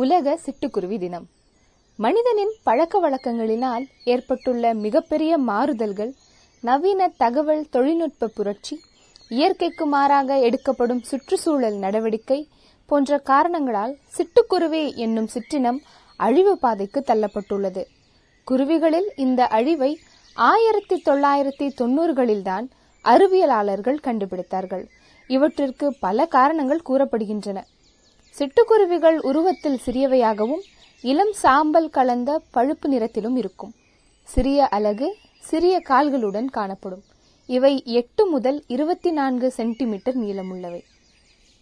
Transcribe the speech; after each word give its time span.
உலக 0.00 0.38
சிட்டுக்குருவி 0.44 0.98
தினம். 0.98 1.24
மனிதனின் 1.96 2.52
பழக்க 2.62 2.94
வழக்கங்களினால் 3.04 3.84
ஏற்பட்டுள்ள 4.04 4.74
மிகப்பெரிய 4.74 5.38
மாறுதல்கள் 5.38 6.12
நவீன 6.60 7.08
தகவல் 7.16 7.62
தொழில்நுட்ப 7.70 8.26
புரட்சி 8.26 8.80
இயற்கைக்கு 9.28 9.86
மாறாக 9.86 10.38
எடுக்கப்படும் 10.38 11.02
சுற்றுச்சூழல் 11.02 11.78
நடவடிக்கை 11.84 12.48
போன்ற 12.86 13.18
காரணங்களால் 13.30 13.94
சிட்டுக்குருவி 14.16 14.82
என்னும் 14.94 15.28
சிற்றினம் 15.34 15.80
அழிவு 16.16 16.58
பாதைக்கு 16.58 17.04
தள்ளப்பட்டுள்ளது. 17.06 17.84
குருவிகளில் 18.44 19.10
இந்த 19.16 19.46
அழிவை 19.46 19.90
ஆயிரத்தி 20.34 21.02
தொள்ளாயிரத்தி 21.04 21.68
தொண்ணூறுகளில்தான் 21.80 22.68
அறிவியலாளர்கள் 23.04 24.04
கண்டுபிடித்தார்கள். 24.04 24.84
இவற்றிற்கு 25.26 25.96
பல 26.00 26.26
காரணங்கள் 26.26 26.86
கூறப்படுகின்றன. 26.88 27.58
சிட்டுக்குருவிகள் 28.38 29.16
உருவத்தில் 29.18 29.80
சிறியவையாகவும் 29.86 30.60
இளம் 31.00 31.32
சாம்பல் 31.32 31.90
கலந்த 31.90 32.40
பழுப்பு 32.50 32.88
நிறத்திலும் 32.88 33.36
இருக்கும். 33.36 33.72
சிறிய 34.22 34.68
அலகு 34.68 35.16
சிறிய 35.40 35.80
கால்களுடன் 35.80 36.50
காணப்படும். 36.50 37.02
இவை 37.46 37.82
எட்டு 37.84 38.26
முதல் 38.26 38.64
இருபத்தி 38.66 39.10
நான்கு 39.10 39.50
சென்டிமீட்டர் 39.50 40.18
நீளமுள்ளவை. 40.18 40.82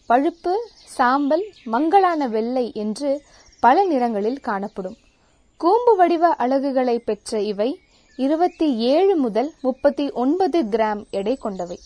பழுப்பு 0.06 0.69
சாம்பல் 0.84 1.44
மங்கலான 1.64 2.28
வெள்ளை 2.28 2.72
என்று 2.74 3.22
பல 3.60 3.84
நிறங்களில் 3.84 4.41
காணப்படும். 4.41 4.97
கூம்பு 5.56 5.97
வடிவ 5.97 6.28
அலகுகளை 6.28 6.98
பெற்ற 6.98 7.41
இவை 7.41 7.80
இருபத்தி 8.16 8.77
ஏழு 8.77 9.16
முதல் 9.16 9.52
முப்பத்தி 9.60 10.10
ஒன்பது 10.10 10.62
கிராம் 10.62 11.04
எடை 11.10 11.36
கொண்டவை. 11.36 11.78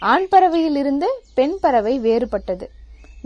ஆண் 0.00 0.26
பறவையிலிருந்து 0.30 1.06
பெண் 1.34 1.58
பறவை 1.60 2.00
வேறுபட்டது. 2.00 2.66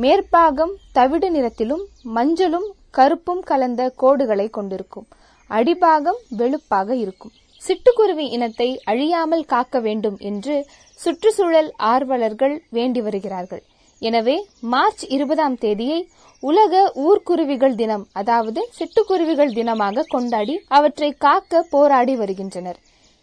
மேற்பாகம் 0.02 0.72
தவிடு 0.92 1.28
நிறத்திலும் 1.30 1.82
மஞ்சளும் 2.16 2.66
கருப்பும் 2.90 3.42
கலந்த 3.50 3.82
கோடுகளை 4.02 4.46
கொண்டிருக்கும். 4.50 5.06
அடிபாகம் 5.50 6.18
வெளுப்பாக 6.38 6.90
இருக்கும். 6.94 7.32
சிட்டுக்குருவி 7.60 8.26
இனத்தை 8.36 8.68
அழியாமல் 8.84 9.44
காக்க 9.44 9.80
வேண்டும் 9.80 10.16
என்று 10.30 10.56
சுற்றுச்சூழல் 10.98 11.70
ஆர்வலர்கள் 11.92 12.56
வேண்டி 12.70 13.00
வருகிறார்கள். 13.00 13.62
எனவே 14.02 14.36
மார்ச் 14.72 15.04
இருபதாம் 15.16 15.56
தேதியை 15.56 16.00
உலக 16.42 16.82
ஊர்க்குருவிகள் 17.04 17.74
தினம் 17.74 18.04
அதாவது 18.12 18.60
சிட்டுக்குருவிகள் 18.78 19.54
தினமாக 19.58 20.06
கொண்டாடி 20.08 20.56
அவற்றை 20.78 21.10
காக்க 21.26 21.62
போராடி 21.70 22.16
வருகின்றனர். 22.16 22.78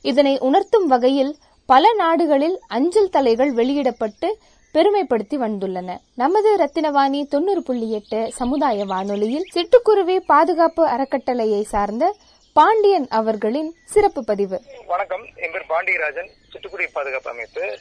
இதனை 0.05 0.33
உணர்த்தும் 0.39 0.87
வகையில் 0.87 1.33
பல 1.69 1.93
நாடுகளில் 1.97 2.57
அஞ்சல் 2.77 3.13
தலைகள் 3.15 3.51
வெளியிடப்பட்டு 3.53 4.29
பெருமைப்படுத்தி 4.73 5.37
வந்துள்ளன. 5.37 5.97
நமது 6.15 6.57
ரத்தினவாணி 6.57 7.23
தொண்ணூறு 7.23 7.63
புள்ளி 7.63 7.91
எட்டு 7.91 8.31
சமுதாய 8.31 8.85
வானொலியில் 8.85 9.45
சிட்டுக்குருவி 9.53 10.15
பாதுகாப்பு 10.15 10.87
அறக்கட்டளையை 10.87 11.63
சார்ந்த 11.63 12.15
பாண்டியன் 12.53 13.07
அவர்களின் 13.07 13.75
சிறப்பு 13.85 14.23
பதிவு. 14.23 14.61
வணக்கம். 14.85 15.25
என் 15.35 15.51
பேர் 15.51 15.65
பாண்டியராஜன். 15.69 16.29
சிட்டுக்குருவி 16.53 16.87
பாதுகாப்பு 16.93 17.29
அமைப்பு. 17.29 17.77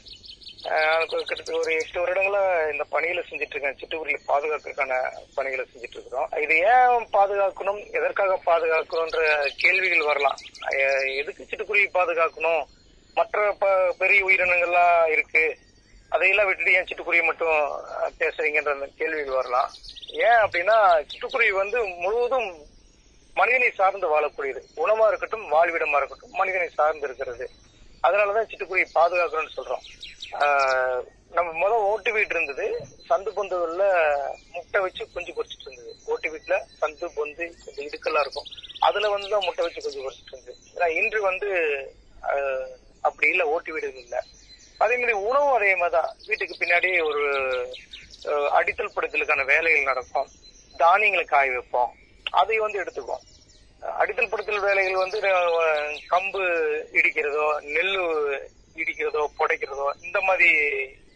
கிட்டத்தட்ட 1.07 1.57
ஒரு 1.57 1.73
எட்டு 1.73 2.05
வருடங்களா 2.05 2.71
இந்த 2.71 2.83
பணிகளை 2.89 3.23
செஞ்சுட்டு 3.29 3.55
இருக்கேன் 3.55 3.75
சிட்டுக்குருவி 3.75 4.19
பாதுகாக்கிறதுக்கான 4.27 5.07
பணிகளை 5.35 5.65
செஞ்சுட்டு 5.65 5.99
இருக்கிறோம் 5.99 6.29
இது 6.41 6.55
ஏன் 6.55 7.07
பாதுகாக்கணும்? 7.13 7.91
எதற்காக 7.91 8.39
பாதுகாக்கணும்ன்ற 8.45 9.47
கேள்விகள் 9.57 10.05
வரலாம். 10.05 10.35
எதுக்கு 11.17 11.47
சிட்டுக்குருவி 11.49 11.87
பாதுகாக்கணும்? 11.93 12.63
மற்ற 13.13 13.55
ப- 13.59 13.93
பெரிய 13.97 14.25
உயிரினங்கள்லாம் 14.25 15.11
இருக்கு. 15.11 15.57
அதையெல்லாம் 16.15 16.47
விட்டுட்டு 16.47 16.75
ஏன் 16.77 16.87
சிட்டுக்குருவி 16.89 17.23
மட்டும் 17.29 17.57
பேசுறீங்கன்ற 18.21 18.71
அந்த 18.77 18.87
கேள்விகள் 18.99 19.39
வரலாம். 19.39 19.69
ஏன் 20.27 20.39
அப்படின்னா 20.43 20.77
சிட்டுக்குருவி 21.11 21.53
வந்து 21.61 21.79
முழுவதும் 22.03 22.49
மனிதனை 23.39 23.69
சார்ந்து 23.79 24.07
வாழக்கூடியது. 24.13 24.61
உணவா 24.83 25.05
இருக்கட்டும் 25.11 25.45
வாழ்விடமா 25.53 25.99
இருக்கட்டும் 26.01 26.37
மனிதனை 26.39 26.67
சார்ந்து 26.79 27.07
இருக்கிறது. 27.07 27.45
அதனாலதான் 28.07 28.49
சிட்டுக்குருவி 28.51 28.85
பாதுகாக்கணும்னு 28.97 29.57
சொல்றோம். 29.57 29.85
நம்ம 31.35 31.49
முதல் 31.61 31.85
ஓட்டு 31.91 32.09
வீடு 32.15 32.33
இருந்தது. 32.35 32.65
சந்து 33.09 33.31
பொந்துகள்ல 33.37 33.83
முட்டை 34.55 34.79
வச்சு 34.85 35.03
குஞ்சு 35.13 35.31
பொறிச்சிட்டு 35.37 35.67
இருந்தது. 35.67 35.91
ஓட்டு 36.11 36.31
வீட்டுல 36.33 36.55
சந்து 36.81 37.05
பொந்து 37.17 37.45
கொஞ்சம் 37.63 37.85
இடுக்கெல்லாம் 37.87 38.25
இருக்கும். 38.25 38.49
அதுல 38.87 39.09
வந்து 39.15 39.31
தான் 39.33 39.45
முட்டை 39.47 39.63
வச்சு 39.65 39.85
குஞ்சு 39.85 40.03
பொறிச்சிட்டு 40.05 40.33
இருந்தது. 40.35 40.57
ஏன்னா 40.75 40.87
இன்று 40.99 41.21
வந்து 41.29 41.49
அப்படி 43.07 43.27
இல்லை 43.33 43.45
ஓட்டு 43.53 43.73
வீடுகள் 43.75 44.03
இல்லை. 44.05 44.21
அதே 44.83 44.95
மாதிரி 44.99 45.13
உணவும் 45.29 45.55
அதே 45.57 45.71
மாதிரிதான். 45.81 46.11
வீட்டுக்கு 46.27 46.55
பின்னாடி 46.61 46.89
ஒரு 47.09 47.23
அடித்தல் 48.57 48.95
படுத்தலுக்கான 48.95 49.43
வேலைகள் 49.51 49.89
நடக்கும். 49.89 50.29
தானியங்களை 50.81 51.25
காய 51.25 51.51
வைப்போம். 51.55 51.91
அதை 52.41 52.57
வந்து 52.63 52.81
எடுத்துக்குவோம். 52.83 53.25
அடித்தல் 54.01 54.31
படுத்தல் 54.31 54.65
வேலைகள் 54.67 55.03
வந்து 55.03 55.19
கம்பு 56.13 56.41
இடிக்கிறதோ 56.99 57.45
நெல் 57.75 57.95
இடிக்கிறதோ 58.81 59.21
புடைக்கிறதோ 59.39 59.87
இந்த 60.07 60.17
மாதிரி 60.27 60.49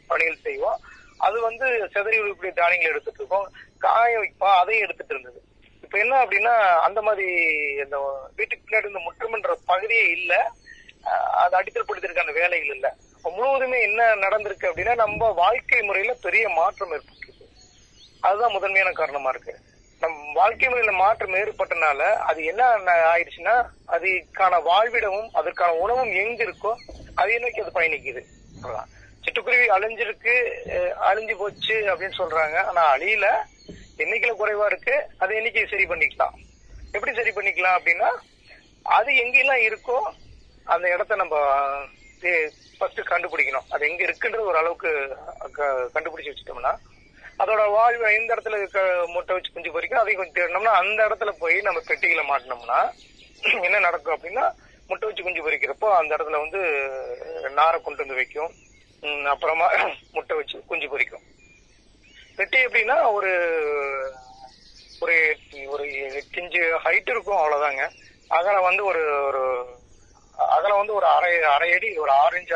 பணிகள் 0.10 0.44
செய்வோம். 0.48 0.80
அது 1.26 1.38
வந்து 1.48 1.66
செதறி 1.94 2.18
உருப்படி 2.24 2.52
தானியங்கள் 2.54 2.94
எடுத்துட்டு 2.94 3.22
இருக்கோம். 3.22 3.48
காய 3.86 4.12
வைப்போம். 4.22 4.58
அதையும் 4.62 4.86
எடுத்துட்டு 4.86 5.14
இருந்தது. 5.16 5.40
இப்ப 5.86 5.96
என்ன 6.04 6.16
அப்படின்னா 6.24 6.54
அந்த 6.88 7.00
மாதிரி 7.08 7.28
இந்த 7.84 7.98
வீட்டுக்கு 8.38 8.66
பின்னாடி 8.66 8.92
இந்த 8.92 9.02
முற்றம்ன்ற 9.08 9.54
பகுதியே 9.72 10.06
இல்லை. 10.18 10.40
அது 11.44 11.54
அடித்தல் 11.60 11.90
படுத்திருக்கான 11.90 12.34
வேலைகள் 12.42 12.74
இல்லை. 12.78 12.92
இப்ப 13.26 13.38
முழுவதுமே 13.38 13.78
என்ன 13.86 14.02
நடந்திருக்கு 14.24 14.66
அப்படின்னா 14.70 14.94
நம்ம 14.96 15.30
வாழ்க்கை 15.40 15.78
முறையில 15.86 16.12
பெரிய 16.26 16.44
மாற்றம் 16.58 16.92
ஏற்பட்டிருக்கு. 16.96 17.46
அதுதான் 18.28 18.54
முதன்மையான 18.56 18.92
காரணமா 19.00 19.30
இருக்கு. 19.34 19.54
நம் 20.02 20.20
வாழ்க்கை 20.34 20.68
முறையில 20.70 20.92
மாற்றம் 21.00 21.34
ஏற்பட்டனால 21.40 22.10
அது 22.28 22.44
என்ன 22.52 22.68
ஆயிடுச்சுன்னா 23.14 23.56
அதுக்கான 23.96 24.60
வாழ்விடமும் 24.70 25.32
அதற்கான 25.42 25.80
உணவும் 25.86 26.14
எங்க 26.24 26.40
இருக்கோ 26.48 26.74
அதை 27.22 27.40
நோக்கி 27.46 27.64
அது 27.66 27.76
பயணிக்குது. 27.80 28.24
சிட்டுக்குருவி 29.26 29.66
அழிஞ்சிருக்கு 29.78 30.36
அழிஞ்சு 31.10 31.36
போச்சு 31.42 31.76
அப்படின்னு 31.92 32.20
சொல்றாங்க. 32.22 32.58
ஆனா 32.70 32.86
அழியில. 32.94 33.26
எண்ணிக்கையில 34.04 34.38
குறைவா 34.44 34.70
இருக்கு. 34.74 34.96
அதை 35.18 35.34
எண்ணிக்கையை 35.42 35.68
சரி 35.74 35.88
பண்ணிக்கலாம். 35.94 36.38
எப்படி 36.96 37.18
சரி 37.22 37.34
பண்ணிக்கலாம் 37.40 37.78
அப்படின்னா 37.80 38.12
அது 39.00 39.12
எங்கெல்லாம் 39.26 39.68
இருக்கோ 39.70 40.00
அந்த 40.74 40.86
இடத்த 40.96 41.22
நம்ம 41.26 41.36
ஃபர்ஸ்ட் 42.78 43.00
கண்டுபிடிக்கணும். 43.00 43.68
அது 43.70 43.90
எங்க 43.90 44.04
இருக்குன்றது 44.06 44.40
ஒரு 44.40 44.58
அளவுக்கு 44.58 44.92
க- 45.52 45.90
கண்டுபிடிச்சு 45.94 46.32
வச்சுட்டோம்னா 46.32 46.74
அதோட 47.40 47.72
வாழ்வு 47.72 48.14
எந்த 48.14 48.36
இடத்துல 48.36 48.58
இருக்க 48.58 48.80
முட்டை 49.08 49.36
வச்சு 49.36 49.52
குஞ்சு 49.54 49.72
பொறிக்கும் 49.72 50.00
அதையும் 50.00 50.22
கொஞ்சம் 50.22 50.38
தேடினோம்னா 50.38 50.74
அந்த 50.82 51.08
இடத்துல 51.08 51.32
போய் 51.32 51.62
நம்ம 51.62 51.80
பெட்டிகளை 51.88 52.24
மாட்டினோம்னா 52.30 52.80
என்ன 53.62 53.80
நடக்கும் 53.80 54.16
அப்படின்னா 54.16 54.46
முட்டை 54.88 55.08
வச்சு 55.10 55.24
குஞ்சு 55.24 55.50
பொரிக்கிறப்போ 55.50 55.88
அந்த 55.96 56.16
இடத்துல 56.16 56.40
வந்து 56.40 56.62
நாரை 57.50 57.82
கொண்டு 57.82 58.00
வந்து 58.00 58.16
வைக்கும். 58.16 58.52
அப்புறமா 59.26 59.68
முட்டை 60.12 60.38
வச்சு 60.38 60.64
குஞ்சு 60.68 60.88
பொரிக்கும் 60.88 61.26
பெட்டி 62.36 62.58
எப்படின்னா 62.66 63.12
ஒரு 63.12 63.32
ஒரு 65.00 65.16
ஒரு 65.68 65.84
எட்டு 65.94 66.42
இஞ்சு 66.42 66.62
ஹைட் 66.84 67.10
இருக்கும் 67.10 67.38
அவ்வளவுதாங்க. 67.38 67.84
அகலம் 68.28 68.68
வந்து 68.70 68.86
ஒரு 68.86 69.04
ஒரு 69.26 69.44
அகலம் 70.56 70.80
வந்து 70.82 70.98
ஒரு 71.00 71.08
அரை 71.16 71.34
அரை 71.56 71.70
அடி 71.76 71.90
ஒரு 72.04 72.12
ஆரஞ்சு 72.24 72.56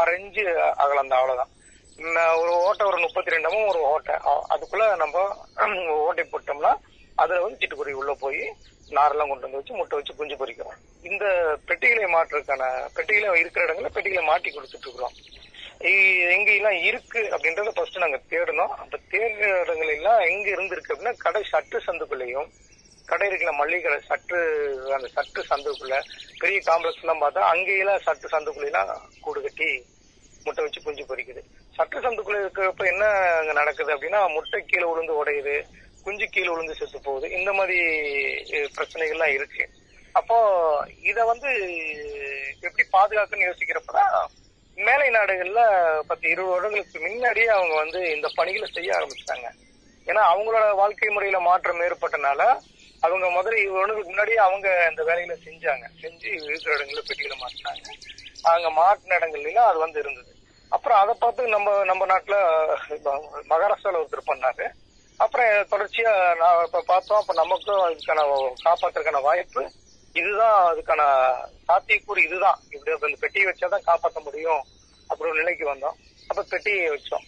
ஆரஞ்சு 0.00 0.44
அகலம் 0.82 1.10
தான் 1.10 1.20
அவ்வளவுதான். 1.20 1.52
ஒரு 2.40 2.52
ஓட்டை 2.66 2.84
ஒரு 2.90 2.98
முப்பத்தி 3.04 3.34
ரெண்டமும் 3.34 3.68
ஒரு 3.70 3.80
ஓட்டை. 3.92 4.16
அதுக்குள்ள 4.54 4.84
நம்ம 5.02 5.22
ஓட்டை 6.08 6.24
போட்டோம்னா 6.32 6.72
அதுல 7.22 7.40
வந்து 7.44 7.60
சிட்டுக்குருவி 7.60 8.00
உள்ள 8.00 8.12
போய் 8.24 8.42
நாரெல்லாம் 8.96 9.30
கொண்டு 9.30 9.46
வந்து 9.46 9.60
வச்சு 9.60 9.78
முட்டை 9.78 9.96
வச்சு 9.98 10.18
குஞ்சு 10.18 10.36
பொரிக்கிறோம் 10.40 10.78
இந்த 11.08 11.24
பெட்டிகளை 11.68 12.06
மாற்றுறதுக்கான 12.12 12.64
பெட்டிகளை 12.96 13.32
இருக்கிற 13.40 13.64
இடங்கள்ல 13.66 13.90
பெட்டிகளை 13.96 14.22
மாட்டி 14.28 14.50
கொடுத்துட்டு 14.50 14.86
இருக்கிறோம். 14.88 15.16
எங்கெல்லாம் 16.34 16.78
இருக்கு 16.88 17.20
அப்படின்றத 17.34 17.72
ஃபர்ஸ்ட் 17.74 18.02
நாங்க 18.04 18.18
தேடணும். 18.30 18.72
அந்த 18.82 18.96
தேடுற 19.12 19.50
இடங்கள் 19.64 19.92
எல்லாம் 19.96 20.22
எங்க 20.30 20.46
இருந்திருக்கு 20.54 20.92
அப்படின்னா 20.94 21.14
கடை 21.24 21.42
சட்டு 21.52 21.78
சந்துக்குள்ளேயும் 21.88 22.48
கடை 23.10 23.26
இருக்கிற 23.28 23.50
மளிகை 23.58 23.80
கடை 23.82 23.98
சற்று 24.08 24.40
அந்த 24.96 25.08
சற்று 25.16 25.42
சந்துக்குள்ள 25.50 25.96
பெரிய 26.42 26.58
காம்ப்ளெக்ஸ் 26.68 27.02
எல்லாம் 27.04 27.22
பார்த்தா 27.22 27.48
அங்கேயெல்லாம் 27.52 28.04
சற்று 28.06 28.28
சந்துக்குள்ளெல்லாம் 28.34 28.92
கூடு 29.24 29.40
கட்டி 29.46 29.68
முட்டை 30.44 30.62
வச்சு 30.64 30.84
குஞ்சு 30.86 31.04
பொரிக்குது 31.10 31.42
சற்று 31.76 31.98
சந்துக்குள்ள 32.06 32.38
இருக்கிறப்ப 32.44 32.84
என்ன 32.92 33.04
அங்க 33.40 33.52
நடக்குது 33.60 33.94
அப்படின்னா 33.94 34.20
முட்டை 34.36 34.60
கீழே 34.70 34.86
விழுந்து 34.90 35.14
உடையுது 35.20 35.56
குஞ்சு 36.04 36.26
கீழே 36.34 36.50
விழுந்து 36.52 36.78
செத்து 36.78 36.98
போகுது. 37.06 37.26
இந்த 37.38 37.50
மாதிரி 37.52 37.78
பிரச்சனைகள்லாம் 38.76 39.34
இருக்கு. 39.38 39.64
அப்போ 40.18 40.36
இத 41.10 41.18
வந்து 41.30 41.50
எப்படி 42.66 42.84
பாதுகாக்கன்னு 42.94 43.48
யோசிக்கிறப்பதான் 43.48 44.14
மேலை 44.78 45.08
நாடுகள்ல 45.16 45.62
பத்து 46.08 46.26
இருபது 46.32 46.52
வருடங்களுக்கு 46.52 46.98
முன்னாடியே 47.06 47.48
அவங்க 47.56 47.74
வந்து 47.82 48.00
இந்த 48.16 48.28
பணிகளை 48.38 48.68
செய்ய 48.74 48.96
ஆரம்பிச்சிட்டாங்க. 48.98 49.48
ஏன்னா 50.06 50.22
அவங்களோட 50.32 50.66
வாழ்க்கை 50.80 51.10
முறையில 51.14 51.40
மாற்றம் 51.48 51.84
ஏற்பட்டனால 51.86 52.42
அவங்க 53.00 53.26
முதல்ல 53.26 53.62
இவனுக்கு 53.62 54.04
முன்னாடியே 54.04 54.36
அவங்க 54.36 54.84
அந்த 54.88 55.02
வேலையில 55.02 55.34
செஞ்சாங்க. 55.44 55.84
செஞ்சு 56.00 56.42
இருக்கிற 56.42 56.76
இடங்கள்ல 56.76 57.02
பெட்டிகளை 57.06 57.38
மாட்டினாங்க. 57.38 57.86
அவங்க 58.42 58.68
மாட்டின 58.68 59.08
இடங்கள்லாம் 59.08 59.68
அது 59.70 59.78
வந்து 59.78 60.00
இருந்தது. 60.00 60.34
அப்புறம் 60.68 60.98
அதை 60.98 61.14
பார்த்து 61.18 61.46
நம்ம 61.46 61.84
நம்ம 61.84 62.06
நாட்டுல 62.06 62.36
மகாராஷ்டிராவில் 62.88 63.30
மகாராஷ்டிரால 63.48 64.04
ஒருத்தர் 64.04 64.26
பண்ணாரு. 64.26 64.70
அப்புறம் 65.16 65.46
தொடர்ச்சியா 65.46 66.36
நான் 66.36 66.64
இப்ப 66.64 66.82
பார்த்தோம். 66.86 67.20
அப்ப 67.20 67.32
நமக்கும் 67.32 67.88
அதுக்கான 67.88 68.50
காப்பாத்துறதுக்கான 68.64 69.22
வாய்ப்பு 69.22 69.70
இதுதான். 70.12 70.74
அதுக்கான 70.74 71.02
சாத்தியக்கூறு 71.68 72.18
இதுதான். 72.18 72.58
இப்படி 72.70 72.98
அந்த 73.00 73.16
பெட்டியை 73.20 73.52
வச்சாதான் 73.52 73.84
காப்பாற்ற 73.84 74.20
முடியும் 74.20 74.62
அப்படி 75.08 75.30
ஒரு 75.30 75.38
நிலைக்கு 75.38 75.74
வந்தோம். 75.74 75.96
அப்ப 76.28 76.42
பெட்டியை 76.42 76.88
வச்சோம். 76.88 77.24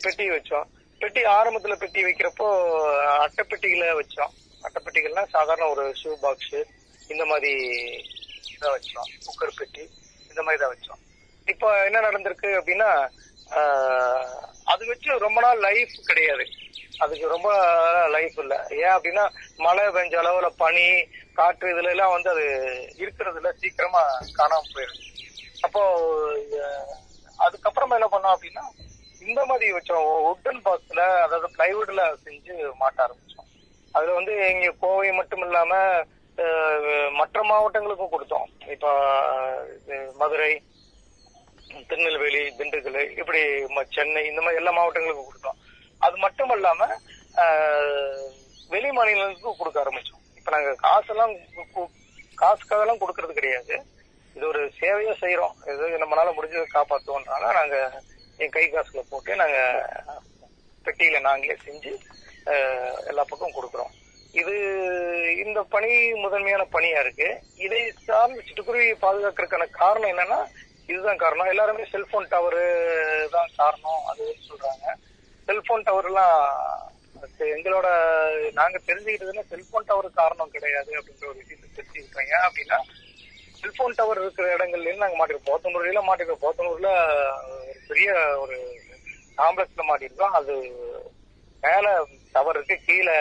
பெட்டி 0.00 0.30
வச்சோம். 0.30 0.64
பெட்டி 0.98 1.20
ஆரம்பத்துல 1.20 1.76
பெட்டி 1.76 2.04
வைக்கிறப்போ 2.04 2.46
அட்டைப்பெட்டிகளை 3.24 4.00
வச்சோம். 4.00 4.32
அட்டைப்பெட்டிகள்னா 4.66 5.24
சாதாரண 5.34 5.68
ஒரு 5.74 5.84
ஷூ 6.00 6.10
பாக்ஸ் 6.24 6.56
இந்த 7.12 7.24
மாதிரி 7.30 7.52
இதான் 8.54 8.74
வச்சோம். 8.76 9.08
குக்கர் 9.26 9.58
பெட்டி 9.60 9.84
இந்த 10.30 10.40
மாதிரி 10.42 10.60
தான் 10.62 10.72
வச்சோம். 10.74 11.00
இப்போ 11.52 11.68
என்ன 11.88 12.02
நடந்திருக்கு 12.08 12.50
அப்படின்னா 12.58 12.90
அது 14.72 14.82
வச்சு 14.90 15.24
ரொம்ப 15.24 15.38
நாள் 15.44 15.64
லைஃப் 15.68 15.94
கிடையாது. 16.10 16.44
அதுக்கு 17.04 17.26
ரொம்ப 17.34 17.48
லைஃப் 18.14 18.36
இல்ல. 18.42 18.54
ஏன் 18.82 18.94
அப்படின்னா 18.96 19.24
மழை 19.64 19.84
பெஞ்ச 19.96 20.14
அளவுல 20.22 20.48
பனி 20.62 20.86
காற்று 21.38 21.72
இதுல 21.72 21.92
எல்லாம் 21.94 22.14
வந்து 22.14 22.28
அது 22.34 22.44
இருக்கிறதுல 23.02 23.50
சீக்கிரமா 23.62 24.02
காணாம 24.38 24.68
போயிருக்கு 24.74 25.10
அப்போ 25.66 25.82
அதுக்கப்புறமா 27.46 27.96
என்ன 27.98 28.08
பண்ணோம் 28.14 28.34
அப்படின்னா 28.36 28.64
இந்த 29.26 29.40
மாதிரி 29.50 29.66
வச்சோம். 29.76 30.06
உட்டன் 30.30 30.62
பாக்ஸ்ல 30.66 31.02
அதாவது 31.24 31.48
பிளைவுட்ல 31.56 32.02
செஞ்சு 32.24 32.54
மாட்ட 32.80 32.98
ஆரம்பிச்சோம். 33.06 33.41
அதுல 33.94 34.14
வந்து 34.18 34.34
இங்க 34.52 34.68
கோவை 34.82 35.10
மட்டும் 35.12 35.44
இல்லாம 35.46 35.72
மற்ற 37.18 37.38
மாவட்டங்களுக்கும் 37.48 38.12
கொடுத்தோம். 38.12 38.46
இப்போ 38.74 38.90
மதுரை 40.20 40.52
திருநெல்வேலி 41.88 42.40
திண்டுக்கல் 42.58 42.98
இப்படி 43.20 43.40
சென்னை 43.96 44.22
இந்த 44.30 44.40
மாதிரி 44.44 44.60
எல்லா 44.60 44.72
மாவட்டங்களுக்கும் 44.78 45.30
கொடுத்தோம். 45.30 45.58
அது 46.00 46.16
மட்டும் 46.24 46.54
இல்லாம 46.56 46.80
ஆஹ், 47.42 48.24
வெளி 48.70 48.88
மாநிலங்களுக்கும் 48.90 49.58
கொடுக்க 49.60 49.78
ஆரம்பிச்சோம். 49.82 50.22
இப்ப 50.38 50.50
நாங்க 50.50 50.70
காசெல்லாம் 50.84 51.32
காசுக்காக 52.38 52.82
எல்லாம் 52.84 53.00
கொடுக்கறது 53.02 53.38
கிடையாது. 53.38 53.74
இது 54.36 54.44
ஒரு 54.50 54.62
சேவையா 54.80 55.14
செய்யறோம் 55.22 55.54
இது 55.72 56.02
நம்மளால 56.02 56.30
முடிஞ்சதை 56.36 56.66
காப்பாத்துவோம்னால 56.70 57.52
நாங்க 57.58 57.76
என் 58.38 58.54
கை 58.54 58.64
காசுல 58.66 59.02
போட்டு 59.10 59.32
நாங்க 59.42 59.58
பெட்டியில 60.84 61.18
நாங்களே 61.26 61.56
செஞ்சு 61.64 61.92
எல்லா 63.10 63.22
பக்கம் 63.30 63.56
கொடுக்குறோம். 63.56 63.92
இது 64.40 64.54
இந்த 65.44 65.60
பணி 65.74 65.90
முதன்மையான 66.24 66.64
பணியா 66.74 67.00
இருக்கு. 67.04 67.28
இதை 67.64 67.80
சார்ந்து 68.06 68.44
சிட்டுக்குருவியை 68.46 68.94
பாதுகாக்கிறதுக்கான 69.02 69.66
காரணம் 69.80 70.12
என்னன்னா 70.12 70.40
இதுதான் 70.86 71.22
காரணம். 71.24 71.50
எல்லாருமே 71.52 71.84
செல்போன் 71.90 72.30
டவரு 72.32 72.62
தான் 73.34 73.52
காரணம் 73.60 74.00
அது 74.12 74.24
சொல்றாங்க. 74.48 74.94
செல்போன் 75.46 75.86
டவர் 75.88 76.08
எல்லாம் 76.10 76.36
எங்களோட 77.56 77.88
நாங்க 78.58 78.76
தெரிஞ்சுக்கிட்டதுன்னா 78.86 79.44
செல்போன் 79.52 79.88
டவர் 79.90 80.18
காரணம் 80.20 80.52
கிடையாது 80.54 80.90
அப்படின்ற 80.98 81.26
ஒரு 81.30 81.38
விஷயத்தை 81.42 81.68
தெரிஞ்சுக்கிட்டாங்க. 81.76 82.32
ஏன் 82.36 82.46
அப்படின்னா 82.48 82.78
செல்போன் 83.60 83.98
டவர் 83.98 84.20
இருக்கிற 84.22 84.46
இடங்கள்லயும் 84.56 85.02
நாங்க 85.04 85.16
மாட்டிருக்கோம். 85.18 85.50
போத்தனூர்ல 85.50 86.02
மாட்டிருக்கோம். 86.08 86.44
போத்தனூர்ல 86.44 86.90
ஒரு 87.52 87.74
பெரிய 87.88 88.12
ஒரு 88.44 88.56
காம்ப்ளெக்ஸ்ல 89.40 89.84
மாட்டிருக்கோம். 89.90 90.36
அது 90.40 90.54
மேல 91.62 91.86
டவர் 92.34 92.56
இருக்கு 92.58 92.76
கீழே 92.86 93.16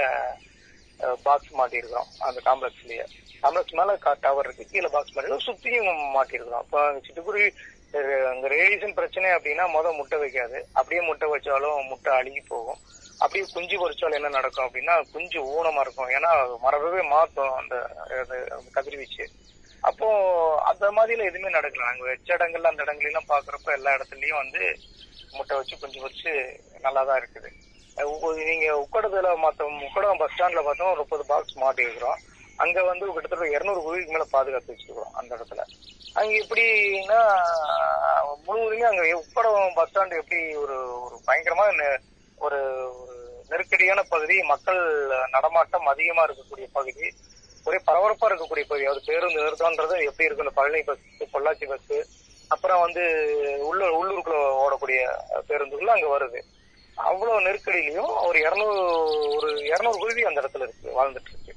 பாக்ஸ் 1.26 1.52
மாட்டிருக்கோம் 1.60 2.10
அந்த 2.28 2.40
காம்ப்ளெக்ஸ்லயே. 2.48 3.06
காம்ப்ளெக்ஸ் 3.44 3.78
மேல 3.80 3.92
டவர் 4.26 4.48
இருக்கு 4.48 4.72
கீழே 4.72 4.90
பாக்ஸ் 4.96 5.14
மாட்டிருக்கோம் 5.14 5.48
சுத்தியும் 5.48 5.88
மாட்டிருக்கிறோம் 6.18 6.64
அப்ப 6.64 6.78
சிட்டுக்குருவி 7.06 7.48
அஹ், 7.94 8.28
அங்க 8.30 8.46
ரேடியேஷன் 8.54 8.98
பிரச்சனை 8.98 9.30
அப்படின்னா 9.36 9.64
முத 9.68 9.88
முட்டை 9.96 10.18
வைக்காது. 10.20 10.58
அப்படியே 10.76 11.02
முட்டை 11.08 11.28
வச்சாலும் 11.32 11.80
முட்டை 11.90 12.12
அழுகி 12.18 12.42
போகும். 12.46 12.78
அப்படியே 13.20 13.44
குஞ்சு 13.54 13.76
பொறிச்சாலும் 13.82 14.18
என்ன 14.20 14.30
நடக்கும் 14.36 14.68
அப்படின்னா 14.68 14.94
குஞ்சு 15.12 15.40
ஊனமா 15.56 15.82
இருக்கும். 15.86 16.12
ஏன்னா 16.16 16.30
மரபவே 16.64 17.02
மாத்தும் 17.12 17.52
அந்த 17.58 17.76
கதிர்வீச்சு. 18.78 19.26
அப்போ 19.84 20.08
அந்த 20.72 20.86
மாதிரிலாம் 20.98 21.30
எதுவுமே 21.32 21.52
நடக்கல. 21.58 21.88
நாங்க 21.90 22.06
வச்ச 22.10 22.30
இடங்கள்ல 22.38 22.72
அந்த 22.72 22.86
இடங்கள்லாம் 22.88 23.32
பாக்குறப்ப 23.34 23.78
எல்லா 23.78 23.96
இடத்துலயும் 23.98 24.42
வந்து 24.44 24.64
முட்டை 25.36 25.54
வச்சு 25.60 25.82
குஞ்சு 25.84 26.00
பொறிச்சு 26.00 26.34
நல்லா 26.86 27.04
தான் 27.04 27.22
இருக்குது. 27.22 27.52
நீங்க 28.46 28.88
உக்கடத்துல 28.92 29.30
மத்த 29.30 29.80
உக்கடம் 29.82 30.18
பஸ் 30.18 30.32
ஸ்டாண்ட்ல 30.38 30.64
பார்த்தோம் 30.64 30.88
ஒரு 30.88 30.98
முப்பது 30.98 31.26
பாக்ஸ் 31.26 31.58
மாட்டி 31.58 31.82
இருக்கிறோம். 31.82 32.18
அங்க 32.58 32.84
வந்து 32.84 33.06
கிட்டத்தட்ட 33.06 33.50
இருநூறு 33.50 33.82
குருவிக்கு 33.82 34.12
மேல 34.12 34.24
பாதுகாத்து 34.32 34.74
வச்சிருக்கோம் 34.74 35.14
அந்த 35.14 35.36
இடத்துல. 35.36 35.66
அங்க 36.14 36.34
எப்படின்னா 36.34 37.42
முழுவதுமே 38.46 38.82
அங்க 38.82 39.02
உக்கடம் 39.02 39.72
பஸ் 39.76 39.96
ஸ்டாண்ட் 39.96 40.18
எப்படி 40.18 40.56
ஒரு 40.56 41.04
ஒரு 41.04 41.22
பயங்கரமான 41.26 41.72
நெ- 41.72 42.00
ஒரு 42.38 42.58
ஒரு 43.02 43.44
நெருக்கடியான 43.50 44.04
பகுதி 44.04 44.44
மக்கள் 44.44 45.08
நடமாட்டம் 45.32 45.86
அதிகமா 45.86 46.26
இருக்கக்கூடிய 46.26 46.68
பகுதி 46.74 47.14
ஒரே 47.66 47.78
பரபரப்பா 47.78 48.22
இருக்கக்கூடிய 48.22 48.66
பகுதி. 48.68 48.86
அது 48.86 49.02
பேருந்து 49.06 49.42
நிறுத்தம்ன்றது 49.42 49.82
எப்படி 49.82 50.24
இருக்கு 50.24 50.38
இந்த 50.38 50.50
பழனி 50.50 50.84
பஸ் 50.84 51.34
பொள்ளாச்சி 51.34 51.68
பஸ் 51.68 52.20
அப்புறம் 52.48 52.82
வந்து 52.82 53.02
உள்ள 53.68 53.86
உள்ளூருக்குள்ள 53.86 54.66
ஓடக்கூடிய 54.66 55.12
பேருந்துகள் 55.48 55.88
அங்க 55.88 56.20
வருது. 56.20 56.42
அவ்வளவு 57.10 57.42
நெருக்கடியிலையும் 57.42 58.14
ஒரு 58.28 58.40
இருநூறு 58.40 58.80
ஒரு 59.36 59.50
இருநூறு 59.66 59.98
குருவி 59.98 60.24
அந்த 60.24 60.42
இடத்துல 60.42 60.66
இருக்கு 60.68 60.90
வாழ்ந்துட்டு 61.00 61.32
இருக்கு. 61.34 61.54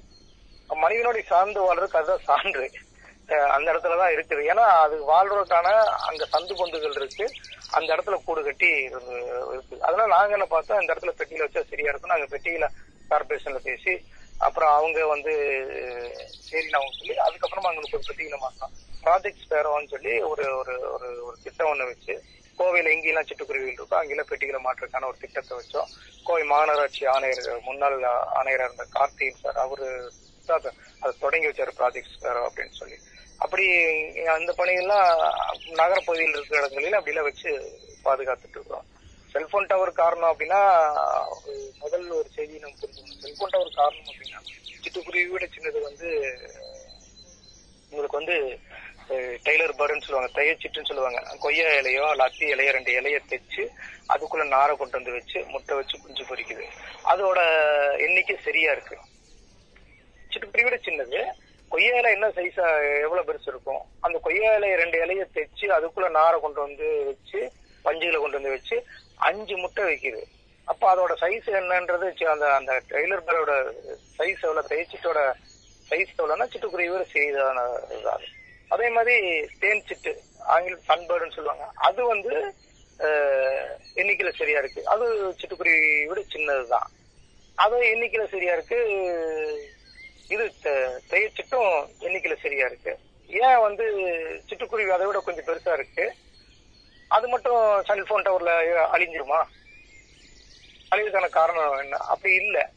மனிதனுடைய 0.84 1.24
சார்ந்து 1.28 1.60
வாழ்றதுக்கு 1.64 2.00
அதுதான் 2.00 2.24
சான்று. 2.24 2.66
அந்த 3.50 3.66
இடத்துலதான் 3.72 4.14
இருக்குது. 4.14 4.42
ஏன்னா 4.52 4.64
அது 4.84 4.96
வாழ்றதுக்கான 5.12 5.68
அங்க 6.08 6.22
சந்து 6.32 6.54
பொந்துகள் 6.60 6.96
இருக்கு. 6.96 7.26
அந்த 7.70 7.88
இடத்துல 7.94 8.16
கூடு 8.24 8.42
கட்டி 8.44 8.66
இருக்கு. 8.66 9.18
அதனால 9.80 10.06
நாங்க 10.06 10.32
என்ன 10.32 10.46
பார்த்தோம் 10.46 10.80
இந்த 10.80 10.94
இடத்துல 10.94 11.14
பெட்டியில 11.20 11.46
வச்சா 11.46 11.62
சரியா 11.70 11.90
இருக்கும். 11.90 12.12
நாங்க 12.14 12.28
பெட்டியில 12.36 12.66
கார்பரேஷன்ல 13.10 13.60
பேசி 13.62 13.94
அப்புறம் 14.38 14.72
அவங்க 14.72 15.06
வந்து 15.06 15.32
சரின்னு 16.46 16.78
அவங்க 16.78 16.94
சொல்லி 16.98 17.14
அதுக்கப்புறமா 17.26 17.68
அவங்களுக்கு 17.70 17.98
ஒரு 17.98 18.08
பெட்டியில 18.08 18.36
மாத்தோம் 18.44 18.72
ப்ராஜெக்ட் 19.04 19.50
பேரோன்னு 19.50 19.88
சொல்லி 19.88 20.14
ஒரு 20.32 20.44
ஒரு 20.56 20.74
ஒரு 20.92 21.08
ஒரு 21.24 21.36
திட்டம் 21.42 21.70
ஒண்ணு 21.72 21.84
வச்சு 21.84 22.14
கோவையில் 22.58 22.88
எங்கெல்லாம் 22.88 23.26
சிட்டுக்குருவிகள் 23.26 23.74
இருக்கோ 23.74 23.94
அங்கெல்லாம் 23.94 24.26
பெட்டிகளை 24.28 24.64
மாற்றுறதுக்கான 24.64 25.06
ஒரு 25.06 25.16
திட்டத்தை 25.20 25.58
வச்சோம். 25.58 25.86
கோவை 26.24 26.42
மாநகராட்சி 26.42 27.08
ஆணையர் 27.08 27.60
முன்னாள் 27.62 28.00
ஆணையராக 28.34 28.64
இருந்த 28.64 28.86
கார்த்திகன் 28.94 29.40
சார் 29.42 29.56
அவரு 29.56 30.12
தான் 30.46 30.60
அதை- 30.60 31.18
தொடங்கி 31.18 31.46
வச்சாரு 31.46 31.70
ப்ராஜெக்ட் 31.78 32.20
சார் 32.20 32.36
அப்படின்னு 32.36 32.70
சொல்லி. 32.70 32.96
அப்படி 33.38 33.66
அந்த 34.26 34.54
பணிகள்லாம் 34.58 35.32
நகரப்பகுதியில் 35.70 36.36
இருக்கிற 36.36 36.66
இடங்களில் 36.66 36.92
அப்படிலாம் 36.92 37.22
வச்சு 37.22 37.78
பாதுகாத்துட்டு 38.04 38.48
இருக்கிறோம். 38.48 38.84
செல்போன் 39.32 39.66
டவர் 39.66 39.92
காரணம் 39.92 40.36
அப்படின்னா 40.38 40.90
ஒரு 41.30 41.72
முதல் 41.78 42.08
ஒரு 42.08 42.28
செய்தி 42.34 42.58
நம்ம 42.58 42.76
புரிஞ்சுக்கணும். 42.80 43.18
செல்போன் 43.18 43.48
டவர் 43.48 43.72
காரணம் 43.74 44.04
அப்படின்னா 44.04 44.40
சிட்டுக்குருவி 44.82 45.26
விட 45.26 45.46
சின்னது 45.46 45.82
வந்து 45.82 46.08
உங்களுக்கு 47.90 48.16
வந்து 48.16 48.58
அஹ், 49.14 49.38
டெய்லர் 49.44 49.78
பர்டுன்னு 49.78 50.00
சொல்லுவாங்க 50.00 50.30
தையச்சிட்டுன்னு 50.34 50.86
சொல்லுவாங்க. 50.86 51.18
கொய்யா 51.38 51.68
இலையோ 51.78 52.10
இல்ல 52.10 52.22
அத்தி 52.22 52.54
இலையோ 52.54 52.70
ரெண்டு 52.72 52.92
இலைய 52.92 53.20
தைச்சு 53.30 53.62
அதுக்குள்ள 54.08 54.44
நாரை 54.48 54.76
கொண்டு 54.76 54.96
வந்து 54.98 55.12
வச்சு 55.12 55.44
முட்டை 55.46 55.76
வச்சு 55.76 55.98
குஞ்சு 55.98 56.24
பொரிக்குது. 56.24 56.64
அதோட 57.04 57.38
எண்ணிக்கை 57.98 58.36
சரியா 58.44 58.72
இருக்கு. 58.72 58.96
சிட்டுக்குருவி 60.30 60.62
விட 60.62 60.76
சின்னது. 60.84 61.20
கொய்யா 61.70 61.98
இலை 61.98 62.12
என்ன 62.12 62.26
சைஸா 62.28 62.66
எவ்வளவு 63.00 63.26
பெருசு 63.28 63.46
இருக்கும்? 63.46 63.82
அந்த 64.00 64.18
கொய்யா 64.18 64.56
இலையை 64.56 64.76
ரெண்டு 64.76 64.98
இலைய 65.04 65.26
தைச்சு 65.34 65.66
அதுக்குள்ள 65.70 66.08
நாரை 66.10 66.40
கொண்டு 66.40 66.60
வந்து 66.60 66.86
வச்சு 67.04 67.40
பஞ்சுகளை 67.84 68.20
கொண்டு 68.20 68.36
வந்து 68.36 68.50
வச்சு 68.50 68.76
அஞ்சு 69.20 69.56
முட்டை 69.56 69.84
வைக்குது. 69.84 70.22
அப்ப 70.68 70.94
அதோட 70.94 71.12
சைஸ் 71.20 71.48
என்னன்றது 71.58 72.06
அந்த 72.26 72.46
அந்த 72.54 72.72
டெய்லர் 72.90 73.26
பேரோட 73.26 73.54
சைஸ் 74.18 74.44
எவ்வளவு 74.44 74.68
தைச்சிட்டோட 74.68 75.20
சைஸ் 75.88 76.14
எவ்வளவுன்னா 76.14 76.46
சிட்டுக்குருவி 76.46 77.04
செய்தான 77.10 77.58
இதாகும் 77.98 78.32
அதே 78.74 78.88
மாதிரி 78.88 79.48
தேன் 79.60 79.84
சிட்டு 79.88 80.18
ஆங்கில 80.38 80.76
சன்பேர்டுன்னு 80.76 81.32
சொல்லுவாங்க. 81.32 81.70
அது 81.74 82.06
வந்து 82.06 82.54
எண்ணிக்கையில 83.94 84.32
சரியா 84.32 84.58
இருக்கு. 84.58 84.86
அது 84.86 85.28
சிட்டுக்குருவி 85.28 86.06
விட 86.06 86.22
சின்னதுதான். 86.22 86.90
அது 87.54 87.82
எண்ணிக்கையில 87.82 88.28
சரியா 88.28 88.52
இருக்கு. 88.52 88.76
இது 90.28 90.52
தெ- 90.62 90.98
தேய்ச்சிட்டும் 91.10 91.88
எண்ணிக்கையில 92.00 92.36
சரியா 92.42 92.66
இருக்கு. 92.66 92.98
ஏன் 93.28 93.60
வந்து 93.60 93.84
சிட்டுக்குருவி 94.48 94.88
அதை 94.88 95.06
விட 95.06 95.20
கொஞ்சம் 95.20 95.44
பெருசா 95.44 95.72
இருக்கு? 95.72 96.14
அது 97.08 97.28
மட்டும் 97.28 97.84
செல்போன் 97.84 98.22
டவர்ல 98.22 98.50
அழிஞ்சிருமா? 98.92 99.42
அழிவுக்கான 100.90 101.28
காரணம் 101.28 101.78
என்ன? 101.78 101.96
அப்படி 101.96 102.34
இல்ல. 102.34 102.70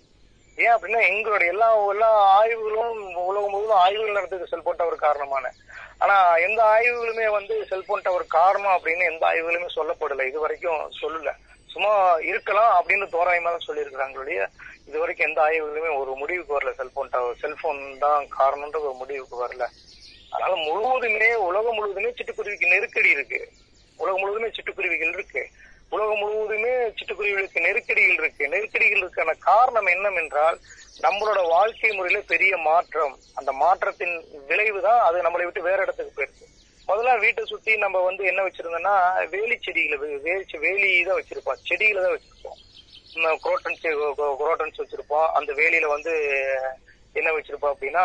ஏன் 0.55 0.73
அப்படின்னா 0.73 1.07
எங்களுடைய 1.09 1.51
எல்லா 1.51 1.85
எல்லா 1.85 2.09
ஆய்வுகளும் 2.11 3.15
உலகம் 3.15 3.49
முழுவதும் 3.49 3.77
ஆய்வுகள் 3.77 4.13
நடத்துக்கு 4.13 4.47
செல்போன் 4.47 4.75
டவர் 4.75 4.95
காரணமான. 4.95 5.51
ஆனா 5.97 6.35
எந்த 6.37 6.63
ஆய்வுகளுமே 6.63 7.31
வந்து 7.31 7.65
செல்போன் 7.65 8.01
டவர் 8.01 8.27
காரணம் 8.27 8.79
அப்படின்னு 8.79 9.03
எந்த 9.11 9.27
ஆய்வுகளுமே 9.27 9.69
சொல்லப்படல. 9.75 10.27
இது 10.27 10.39
வரைக்கும் 10.39 10.91
சொல்லல. 11.01 11.31
சும்மா 11.67 12.15
இருக்கலாம் 12.21 12.71
அப்படின்னு 12.77 13.05
தோராயமா 13.05 13.49
தான் 13.55 13.67
சொல்லியிருக்கிறாங்களுடைய 13.67 14.47
இது 14.87 14.99
வரைக்கும் 14.99 15.27
எந்த 15.27 15.41
ஆய்வுகளுமே 15.41 15.97
ஒரு 15.97 16.15
முடிவுக்கு 16.15 16.59
வரல 16.59 16.73
செல்போன் 16.75 17.09
டவர் 17.09 17.35
செல்போன் 17.35 17.97
தான் 17.97 18.27
காரணம்ன்ற 18.39 18.79
ஒரு 18.81 18.93
முடிவுக்கு 18.93 19.47
வரல. 19.47 19.65
அதனால 20.29 20.55
முழுவதுமே 20.55 21.35
உலகம் 21.35 21.75
முழுவதுமே 21.75 22.09
சிட்டுக்குருவிக்கு 22.09 22.73
நெருக்கடி 22.73 23.09
இருக்கு. 23.09 23.51
உலகம் 23.97 24.19
முழுவதுமே 24.19 24.49
சிட்டுக்குருவிகள் 24.49 25.13
இருக்கு. 25.13 25.49
உலகம் 25.95 26.21
முழுவதுமே 26.21 26.71
சிட்டுக்குருவிகளுக்கு 26.97 27.65
நெருக்கடிகள் 27.65 28.19
இருக்கு. 28.21 28.43
நெருக்கடிகள் 28.53 29.01
இருக்கான 29.03 29.33
காரணம் 29.49 29.89
என்னவென்றால் 29.93 30.57
நம்மளோட 31.05 31.39
வாழ்க்கை 31.53 31.91
முறையில 31.97 32.19
பெரிய 32.33 32.53
மாற்றம். 32.67 33.15
அந்த 33.39 33.51
மாற்றத்தின் 33.63 34.15
விளைவு 34.49 34.79
தான் 34.87 35.01
அது 35.07 35.17
நம்மளை 35.25 35.45
விட்டு 35.47 35.67
வேற 35.69 35.79
இடத்துக்கு 35.85 36.15
போயிருக்கு. 36.17 36.45
முதல்ல 36.89 37.13
வீட்டை 37.23 37.43
சுத்தி 37.51 37.71
நம்ம 37.83 38.01
வந்து 38.07 38.23
என்ன 38.31 38.41
வச்சிருந்தோம்னா 38.43 38.95
வேலி 39.33 39.55
செடிகளை 39.65 39.97
வேலி 40.27 40.57
வேலி 40.65 40.89
தான் 41.07 41.19
வச்சிருப்போம். 41.19 41.61
செடிகளை 41.69 42.01
தான் 42.05 42.15
வச்சிருப்போம். 42.15 42.59
குரோட்டன்ஸ் 43.45 43.85
குரோட்டன்ஸ் 44.41 44.81
வச்சிருப்போம். 44.81 45.27
அந்த 45.37 45.51
வேலியில 45.59 45.87
வந்து 45.95 46.13
என்ன 47.19 47.29
வச்சிருப்போம் 47.35 47.73
அப்படின்னா 47.73 48.03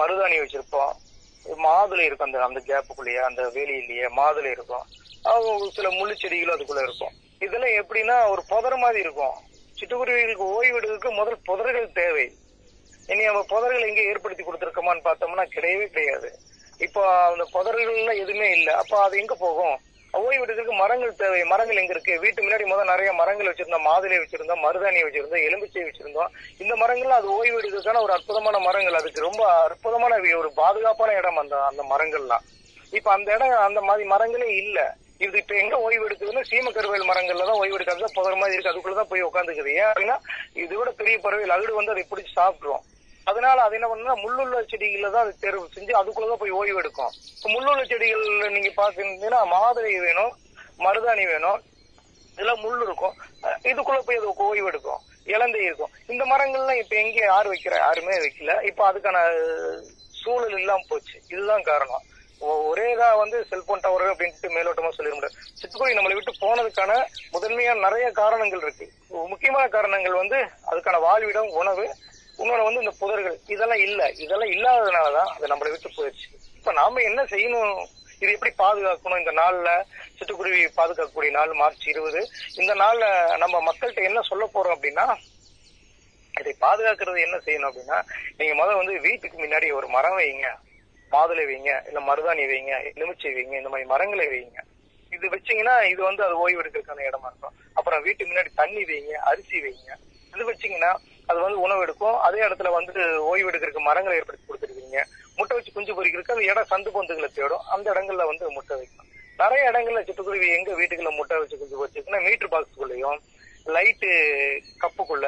மருதாணி 0.00 0.36
வச்சிருப்போம். 0.42 0.92
மாதுளை 1.64 2.04
இருக்கும் 2.06 2.28
அந்த 2.28 2.38
அந்த 2.48 2.60
கேப்புக்குள்ளேயே 2.68 3.22
அந்த 3.28 3.42
வேலியிலேயே 3.56 4.06
மாதுளை 4.18 4.50
இருக்கும். 4.56 4.86
சில 5.72 5.88
முள்ளு 5.88 6.14
செடிகளும் 6.14 6.56
அதுக்குள்ள 6.56 6.82
இருக்கும். 6.82 7.12
இதெல்லாம் 7.38 7.84
எப்படின்னா 7.84 8.30
ஒரு 8.30 8.44
புதர் 8.48 8.76
மாதிரி 8.76 9.00
இருக்கும். 9.00 9.32
சிட்டுக்குருவிகளுக்கு 9.80 10.44
ஓய்வு 10.56 10.80
எடுக்கிறதுக்கு 10.80 11.10
முதல் 11.12 11.38
புதர்கள் 11.46 11.92
தேவை. 11.92 12.32
இனி 13.06 13.24
நம்ம 13.24 13.44
புதர்கள் 13.50 13.88
எங்க 13.88 14.00
ஏற்படுத்தி 14.00 14.44
கொடுத்துருக்கோமான்னு 14.44 15.04
பார்த்தோம்னா 15.04 15.44
கிடையவே 15.54 15.86
கிடையாது. 15.86 16.38
இப்போ 16.78 17.26
அந்த 17.26 17.48
புதர்கள்லாம் 17.52 18.20
எதுவுமே 18.20 18.50
இல்ல. 18.50 18.76
அப்போ 18.76 19.02
அது 19.02 19.18
எங்க 19.18 19.34
போகும்? 19.34 19.78
ஓய்வெடுக்கிறதுக்கு 20.14 20.76
மரங்கள் 20.76 21.14
தேவை. 21.14 21.44
மரங்கள் 21.44 21.76
எங்க 21.76 21.92
இருக்கு? 21.92 22.20
வீட்டு 22.20 22.42
முன்னாடி 22.42 22.66
முதல் 22.66 22.86
நிறைய 22.86 23.12
மரங்கள் 23.12 23.54
வச்சிருந்தோம். 23.54 23.86
மாதுளை 23.86 24.18
வச்சிருந்தோம் 24.18 24.62
மருதாணி 24.64 25.00
வச்சிருந்தோம் 25.04 25.44
எலும்பிச்சை 25.48 25.84
வச்சிருந்தோம். 25.88 26.28
இந்த 26.58 26.74
மரங்கள்லாம் 26.74 27.20
அது 27.20 27.36
ஓய்வு 27.36 27.60
எடுக்கிறதுக்கான 27.60 28.02
ஒரு 28.02 28.12
அற்புதமான 28.12 28.58
மரங்கள். 28.58 28.94
அதுக்கு 28.94 29.20
ரொம்ப 29.20 29.62
அற்புதமான 29.62 30.18
ஒரு 30.36 30.52
பாதுகாப்பான 30.52 31.12
இடம் 31.12 31.36
அந்த 31.36 31.64
அந்த 31.64 31.82
மரங்கள்லாம். 31.82 32.44
இப்ப 32.90 33.12
அந்த 33.12 33.34
இடம் 33.34 33.50
அந்த 33.50 33.80
மாதிரி 33.80 34.08
மரங்களே 34.08 34.56
இல்ல. 34.56 34.96
இது 35.20 35.38
இப்ப 35.38 35.54
எங்க 35.54 35.80
ஓய்வு 35.80 36.06
எடுக்குதுன்னா 36.08 36.42
சீம 36.50 36.70
கருவேல் 36.76 37.08
மரங்கள்ல 37.10 37.44
தான் 37.50 37.60
ஓய்வு 37.62 37.74
எடுக்காது 37.74 38.16
புதர் 38.16 38.40
மாதிரி 38.40 38.54
இருக்கு. 38.54 38.72
அதுக்குள்ளதான் 38.72 39.10
போய் 39.10 39.22
உட்காந்துக்குது 39.22 39.70
ஏன் 39.80 39.90
அப்படின்னா 39.90 40.16
இது 40.52 40.78
விட 40.78 40.90
பெரிய 40.90 41.18
பறவைகள். 41.18 41.54
அகடு 41.56 41.74
வந்து 41.74 41.92
அதை 41.92 42.04
பிடிச்சி 42.10 42.32
சாப்பிட்டுரும். 42.40 42.82
அதனால 43.26 43.62
அது 43.62 43.74
என்ன 43.74 43.88
பண்ணுன்னா 43.90 44.16
முள்ளுள்ள 44.22 44.56
செடிகள்ல 44.70 45.10
தான் 45.10 45.24
அது 45.26 45.38
தேர்வு 45.38 45.68
செஞ்சு 45.76 45.92
அதுக்குள்ளதான் 46.00 46.42
போய் 46.42 46.50
ஓய்வு 46.50 46.78
எடுக்கும். 46.78 47.12
முள்ளுள்ள 47.52 47.82
செடிகள்ல 47.92 48.48
நீங்க 48.48 48.72
பாத்தீங்கன்னா 48.82 49.40
மாதுளை 49.54 50.00
வேணும் 50.06 50.32
மருதாணி 50.78 51.24
வேணும். 51.26 51.60
இதெல்லாம் 52.32 52.60
முள் 52.60 52.82
இருக்கும். 52.82 53.14
இதுக்குள்ள 53.62 54.00
போய் 54.00 54.16
அது 54.16 54.34
ஓய்வு 54.36 54.66
எடுக்கும். 54.66 55.02
இலந்தை 55.24 55.64
இருக்கும். 55.64 55.92
இந்த 56.06 56.24
மரங்கள்லாம் 56.24 56.80
இப்ப 56.82 56.96
எங்க 56.96 57.24
யார் 57.24 57.48
வைக்கிற? 57.48 57.74
யாருமே 57.76 58.16
வைக்கல. 58.16 58.62
இப்ப 58.62 58.92
அதுக்கான 58.92 59.18
சூழல் 60.22 60.58
இல்லாம 60.58 60.84
போச்சு. 60.88 61.22
இதுதான் 61.28 61.62
காரணம். 61.62 62.02
ஒரே 62.44 62.94
இதா 62.94 63.16
வந்து 63.16 63.46
செல்போன் 63.50 63.80
டவர் 63.80 64.02
அப்படின்ட்டு 64.02 64.48
மேலோட்டமா 64.56 64.90
சொல்லிட 64.96 65.14
முடியாது. 65.14 65.36
சிட்டுக்குருவி 65.60 65.96
நம்மளை 65.98 66.14
விட்டு 66.14 66.32
போனதுக்கான 66.40 66.92
முதன்மையா 67.32 67.74
நிறைய 67.78 68.10
காரணங்கள் 68.10 68.62
இருக்கு. 68.62 68.86
முக்கியமான 69.28 69.68
காரணங்கள் 69.68 70.12
வந்து 70.12 70.38
அதுக்கான 70.70 71.00
வாழ்விடம் 71.00 71.50
உணவு 71.50 71.84
இன்னொன்று 72.38 72.64
வந்து 72.64 72.82
இந்த 72.82 72.94
புதர்கள். 73.00 73.36
இதெல்லாம் 73.46 73.78
இல்ல. 73.78 74.08
இதெல்லாம் 74.08 74.52
இல்லாததுனாலதான் 74.54 75.30
அது 75.34 75.46
நம்மளை 75.46 75.70
விட்டு 75.70 75.90
போயிடுச்சு. 75.90 76.26
இப்ப 76.56 76.72
நாம 76.72 77.00
என்ன 77.00 77.22
செய்யணும்? 77.24 77.86
இது 78.18 78.32
எப்படி 78.32 78.52
பாதுகாக்கணும்? 78.58 79.18
இந்த 79.18 79.32
நாள்ல 79.32 79.68
சிட்டுக்குருவி 80.18 80.60
பாதுகாக்கக்கூடிய 80.76 81.30
நாள் 81.30 81.52
மார்ச் 81.52 81.86
இருபது. 81.86 82.20
இந்த 82.54 82.74
நாள்ல 82.74 83.36
நம்ம 83.36 83.62
மக்கள்கிட்ட 83.62 84.02
என்ன 84.02 84.20
சொல்ல 84.20 84.50
போறோம் 84.54 84.74
அப்படின்னா 84.76 85.06
இதை 86.40 86.56
பாதுகாக்கிறது 86.60 87.20
என்ன 87.20 87.36
செய்யணும் 87.36 87.70
அப்படின்னா 87.70 87.98
நீங்க 88.36 88.54
முதல்ல 88.54 88.76
வந்து 88.76 89.00
வீட்டுக்கு 89.00 89.46
முன்னாடி 89.46 89.72
ஒரு 89.72 89.88
மரம் 89.88 90.18
வைங்க. 90.18 90.48
மாதுளை 91.14 91.44
வைங்க 91.50 91.72
இல்ல 91.88 92.00
மருதாணி 92.08 92.44
வைங்க 92.52 92.72
எலுமிச்சை 92.90 93.32
வைங்க 93.38 93.54
இந்த 93.60 93.70
மாதிரி 93.72 93.88
மரங்களை 93.92 94.26
வைங்க. 94.34 94.60
இது 95.16 95.26
வச்சீங்கன்னா 95.34 95.74
இது 95.92 96.00
வந்து 96.08 96.22
அது 96.26 96.34
ஓய்வு 96.44 96.60
எடுக்கிறதுக்கான 96.62 97.04
இடமா 97.08 97.28
இருக்கும். 97.32 97.54
அப்புறம் 97.78 98.00
வீட்டுக்கு 98.06 98.30
முன்னாடி 98.32 98.50
தண்ணி 98.60 98.82
வைங்க 98.90 99.12
அரிசி 99.30 99.58
வைங்க. 99.66 99.90
இது 100.34 100.44
வச்சீங்கன்னா 100.50 100.92
அது 101.30 101.38
வந்து 101.44 101.58
உணவு 101.66 101.82
எடுக்கும். 101.84 102.16
அதே 102.26 102.40
இடத்துல 102.46 102.70
வந்து 102.78 102.92
ஓய்வு 103.32 103.48
எடுக்கிறதுக்கு 103.50 103.88
மரங்களை 103.88 104.16
ஏற்படுத்தி 104.20 104.46
கொடுத்துருக்கீங்க 104.48 105.00
முட்டை 105.38 105.54
வச்சு 105.56 105.74
குஞ்சு 105.76 105.92
பொறிக்கிறதுக்கு 105.98 106.34
அந்த 106.34 106.46
இடம் 106.50 106.70
சந்து 106.72 106.90
பொந்துகளை 106.96 107.28
தேடும். 107.38 107.64
அந்த 107.74 107.86
இடங்கள்ல 107.94 108.26
வந்து 108.30 108.54
முட்டை 108.56 108.74
வைக்கும் 108.80 109.10
நிறைய 109.42 109.70
இடங்கள்ல 109.70 110.00
சிட்டுக்குருவி 110.08 110.48
எங்க 110.56 110.72
வீட்டுக்குள்ள 110.80 111.12
முட்டை 111.18 111.38
வச்சு 111.42 111.56
குஞ்சு 111.62 111.78
பொறிச்சிருக்குன்னா 111.80 112.20
மீட்டர் 112.26 112.52
பாக்ஸுக்குள்ளேயும் 112.52 113.20
லைட்டு 113.76 114.10
கப்புக்குள்ள 114.82 115.26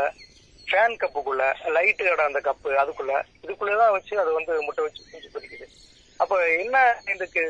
ஃபேன் 0.69 0.97
கப்புக்குள்ள 0.97 1.43
லைட்டோட 1.75 2.21
அந்த 2.21 2.41
கப்பு 2.41 2.69
அதுக்குள்ள. 2.83 3.13
இதுக்குள்ளதான் 3.43 3.91
வச்சு 3.91 4.15
அது 4.19 4.33
வந்து 4.33 4.63
முட்டை 4.63 4.85
வச்சு 4.85 5.03
குஞ்சு 5.11 5.29
பொறிக்குது 5.35 5.67
அப்ப 6.21 6.35
என்ன 6.57 6.77
இதுக்கு 7.15 7.43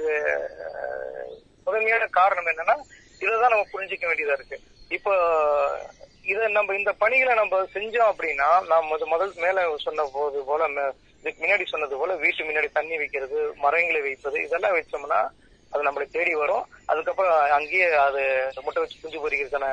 முதன்மையான 1.66 2.06
காரணம் 2.10 2.46
என்னன்னா 2.46 2.76
இதைதான் 3.20 3.50
நம்ம 3.50 3.66
புரிஞ்சிக்க 3.72 4.04
வேண்டியதா 4.06 4.32
இருக்கு. 4.32 4.56
இப்போ 4.90 5.12
இத 6.24 6.48
நம்ம 6.48 6.74
இந்த 6.74 6.92
பணிகளை 6.92 7.34
நம்ம 7.34 7.64
செஞ்சோம் 7.74 8.10
அப்படின்னா 8.12 8.48
நாம் 8.66 8.90
முத 8.92 9.06
முதல் 9.06 9.34
மேல 9.36 9.64
சொன்ன 9.78 10.06
போது 10.12 10.38
போல 10.44 10.68
இதுக்கு 11.22 11.40
முன்னாடி 11.42 11.64
சொன்னது 11.64 11.96
போல 11.96 12.14
வீட்டு 12.14 12.44
முன்னாடி 12.44 12.68
தண்ணி 12.72 12.96
வைக்கிறது 12.96 13.38
மரங்களை 13.56 14.00
வைப்பது 14.00 14.42
இதெல்லாம் 14.42 14.76
வச்சோம்னா 14.76 15.20
அது 15.76 15.86
நம்மளை 15.88 16.06
தேடி 16.16 16.34
வரும். 16.42 16.66
அதுக்கப்புறம் 16.92 17.38
அங்கேயே 17.58 17.88
அது 18.08 18.22
முட்டை 18.64 18.82
வச்சு 18.82 19.00
குஞ்சு 19.00 19.22
பொறிக்கிறதுக்கான 19.22 19.68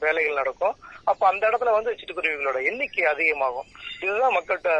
வேலைகள் 0.00 0.40
நடக்கும். 0.40 0.74
அப்ப 1.04 1.22
அந்த 1.26 1.42
இடத்துல 1.50 1.76
வந்து 1.78 1.98
சிட்டுக்குருவிகளோட 2.00 2.60
எண்ணிக்கை 2.70 3.04
அதிகமாகும். 3.12 3.70
இதுதான் 4.00 4.36
மக்கள்கிட்ட 4.38 4.72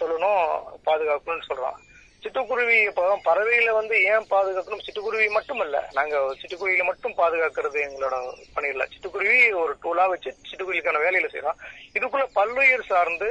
சொல்லணும் 0.00 0.44
பாதுகாக்கணும்னு 0.86 1.50
சொல்றோம் 1.50 1.80
சிட்டுக்குருவி 2.24 2.76
இப்போ 2.88 3.02
பறவைகளை 3.24 3.72
வந்து 3.78 3.96
ஏன் 4.02 4.26
பாதுகாக்கணும்? 4.30 4.84
சிட்டுக்குருவி 4.84 5.26
மட்டும் 5.30 5.60
இல்ல 5.64 5.78
நாங்க 5.92 6.20
சிட்டுக்குருவியில 6.40 6.84
மட்டும் 6.84 7.16
பாதுகாக்கிறது 7.18 7.78
எங்களோட 7.86 8.16
பணி 8.54 8.68
சிட்டுக்குருவி 8.92 9.40
ஒரு 9.62 9.72
டூலா 9.82 10.04
வச்சு 10.12 10.30
சிட்டுக்குருவிக்கான 10.50 11.02
வேலையில 11.06 11.28
செய்யறோம். 11.34 11.58
இதுக்குள்ள 11.98 12.26
பல்லுயிர் 12.38 12.88
சார்ந்து 12.92 13.28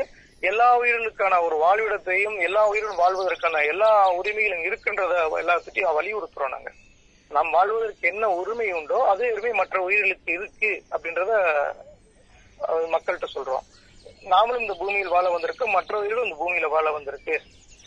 எல்லா 0.50 0.68
உயிர்களுக்கான 0.80 1.36
ஒரு 1.46 1.56
வாழ்விடத்தையும் 1.64 2.38
எல்லா 2.48 2.62
உயிரும் 2.72 3.00
வாழ்வதற்கான 3.02 3.62
எல்லா 3.72 3.90
உரிமைகளும் 4.20 4.66
இருக்கின்றத 4.70 5.14
எல்லாத்துட்டையும் 5.42 5.96
வலியுறுத்துறோம் 5.98 6.54
நாங்க. 6.56 6.72
நாம் 7.36 7.52
வாழ்வதற்கு 7.58 8.08
என்ன 8.14 8.26
உரிமை 8.40 8.68
உண்டோ 8.80 8.98
அதே 9.12 9.28
உரிமை 9.32 9.54
மற்ற 9.62 9.78
உயிர்களுக்கு 9.82 10.32
இருக்கு 10.38 10.72
அப்படின்றத 10.94 11.32
மக்கள்கிட்ட 12.94 13.28
சொல்றோம். 13.36 13.66
நாமளும் 14.34 14.64
இந்த 14.66 14.76
பூமியில் 14.82 15.14
வாழ 15.16 15.26
வந்திருக்கு 15.30 15.66
மற்ற 15.68 15.94
உயிர்களும் 16.00 16.28
இந்த 16.28 16.38
பூமியில 16.42 16.70
வாழ 16.76 16.88
வந்திருக்கு 16.98 17.36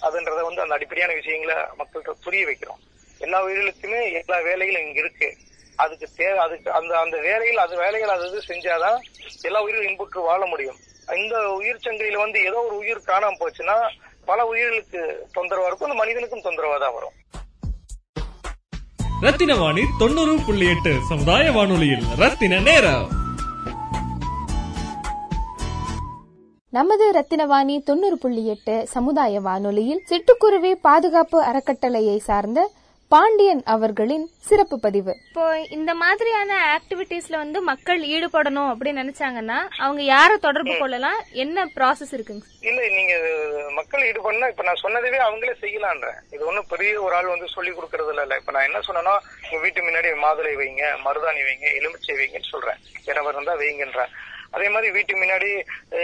அதுன்றத 0.07 0.41
வந்து 0.49 0.65
அந்த 0.65 0.75
அடிப்படையான 0.79 1.13
விஷயங்களை 1.21 1.57
மக்கள்கிட்ட 1.79 2.15
புரிய 2.25 2.43
வைக்கிறோம். 2.47 2.81
எல்லா 3.25 3.39
உயிர்களுக்குமே 3.47 4.01
எல்லா 4.21 4.39
வேலைகளும் 4.49 4.87
இங்க 4.89 5.01
இருக்கு. 5.05 5.29
அதுக்கு 5.83 6.07
தேவை 6.17 6.39
அதுக்கு 6.47 6.69
அந்த 6.79 6.93
அந்த 7.05 7.17
வேலைகள் 7.29 7.65
அது 7.67 7.75
வேலைகள் 7.85 8.15
அது 8.17 8.27
இது 8.31 8.43
செஞ்சாதான் 8.51 8.99
எல்லா 9.43 9.61
உயிரும் 9.67 9.89
இன்புற்று 9.91 10.21
வாழ 10.31 10.43
முடியும். 10.53 10.79
இந்த 11.09 11.53
உயிர் 11.53 11.83
சங்கிலியில 11.85 12.19
வந்து 12.19 12.45
ஏதோ 12.45 12.59
ஒரு 12.61 12.77
உயிர் 12.77 13.07
காணாம 13.07 13.37
போச்சுன்னா 13.41 13.77
பல 14.25 14.47
உயிர்களுக்கு 14.47 15.29
தொந்தரவா 15.35 15.67
இருக்கும் 15.67 15.91
அந்த 15.91 16.03
மனிதனுக்கும் 16.03 16.45
தொந்தரவா 16.45 16.79
தான் 16.79 16.95
வரும். 16.95 17.15
ரத்தின 19.21 19.55
வாணி 19.55 19.83
தொண்ணூறு 19.99 20.39
புள்ளி 20.47 20.67
எட்டு 20.69 20.99
சமுதாய 21.09 21.53
வானொலியில். 21.53 22.05
ரத்தின 22.17 22.59
நேரம். 22.59 23.07
நமது 26.71 27.13
ரத்தினவாணி 27.13 27.83
தொண்ணூறு 27.83 28.19
புள்ளி 28.19 28.47
எட்டு 28.47 28.87
சமுதாய 28.87 29.41
வானொலியில் 29.41 30.03
சிட்டுக்குருவி 30.11 30.73
பாதுகாப்பு 30.73 31.43
அறக்கட்டளையை 31.43 32.19
சார்ந்த 32.19 32.71
பாண்டியன் 33.13 33.61
அவர்களின் 33.75 34.25
சிறப்பு 34.47 34.77
பதிவு. 34.81 35.13
இப்போ 35.29 35.45
இந்த 35.77 35.95
மாதிரியான 35.95 36.51
ஆக்டிவிட்டீஸ்ல 36.77 37.37
வந்து 37.43 37.63
மக்கள் 37.63 38.01
ஈடுபடணும் 38.15 38.71
அப்படின்னு 38.71 39.03
நினைச்சாங்கன்னா 39.03 39.59
அவங்க 39.85 40.03
யாரை 40.03 40.37
தொடர்பு 40.39 40.75
கொள்ளலாம்? 40.79 41.19
என்ன 41.45 41.67
ப்ராசஸ் 41.77 42.13
இருக்குங்க? 42.17 42.45
இல்ல 42.61 42.89
நீங்க 42.89 43.15
மக்கள் 43.79 44.07
ஈடுபடனா 44.11 44.51
இப்ப 44.53 44.63
நான் 44.63 44.83
சொன்னதவே 44.85 45.21
அவங்களே 45.27 45.55
செய்யலான்றேன். 45.65 46.19
இது 46.31 46.47
ஒண்ணும் 46.47 46.71
பெரிய 46.73 47.03
ஒரு 47.03 47.15
ஆள் 47.15 47.33
வந்து 47.35 47.49
சொல்லி 47.57 47.73
கொடுக்கறது 47.73 48.13
இல்ல 48.15 48.41
இப்ப 48.43 48.53
நான் 48.53 48.69
என்ன 48.71 48.81
சொன்னேன்னா 48.89 49.17
உங்க 49.45 49.61
வீட்டு 49.65 49.87
முன்னாடி 49.89 50.11
மாதுளை 50.27 50.55
வைங்க 50.63 50.87
மருதாணி 51.07 51.45
வைங்க 51.51 51.69
எலுமிச்சை 51.81 52.17
வைங்கன்னு 52.23 52.53
சொல்றேன். 52.55 52.81
இடம் 53.05 53.31
இருந்தா 53.35 53.55
வைங்கன்றேன். 53.63 54.13
அதே 54.55 54.69
மாதிரி 54.75 54.93
வீட்டுக்கு 54.97 55.23
முன்னாடி 55.23 55.51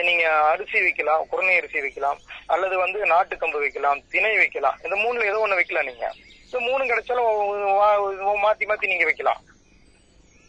நீங்க 0.08 0.24
அரிசி 0.52 0.78
வைக்கலாம் 0.86 1.24
குருணை 1.30 1.56
அரிசி 1.60 1.80
வைக்கலாம் 1.86 2.20
அல்லது 2.54 2.76
வந்து 2.84 3.00
நாட்டு 3.12 3.36
கம்பு 3.42 3.58
வைக்கலாம் 3.64 4.02
திணை 4.14 4.34
வைக்கலாம். 4.42 4.78
இந்த 4.84 4.96
மூணுல 5.02 5.28
ஏதோ 5.32 5.42
ஒண்ணு 5.46 5.60
வைக்கலாம் 5.60 5.88
நீங்க. 5.90 6.06
இந்த 6.46 6.60
மூணு 6.68 6.82
கிடைச்சாலும் 6.90 8.40
மாத்தி 8.46 8.66
மாத்தி 8.70 8.92
நீங்க 8.92 9.04
வைக்கலாம். 9.10 9.42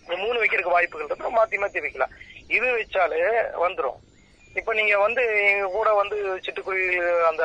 இந்த 0.05 0.15
மூணு 0.23 0.37
வைக்கிறதுக்கு 0.43 0.77
வாய்ப்புகள் 0.77 1.07
இருக்கு 1.07 1.37
மாத்தி 1.41 1.59
மாத்தி 1.63 1.85
வைக்கலாம். 1.85 2.15
இது 2.57 2.67
வச்சாலே 2.77 3.21
வந்துரும். 3.65 3.99
இப்ப 4.59 4.73
நீங்க 4.77 4.95
வந்து 5.03 5.21
எங்க 5.51 5.67
கூட 5.75 5.89
வந்து 5.99 6.17
சிட்டுக்குருவி 6.45 6.97
அந்த 7.29 7.43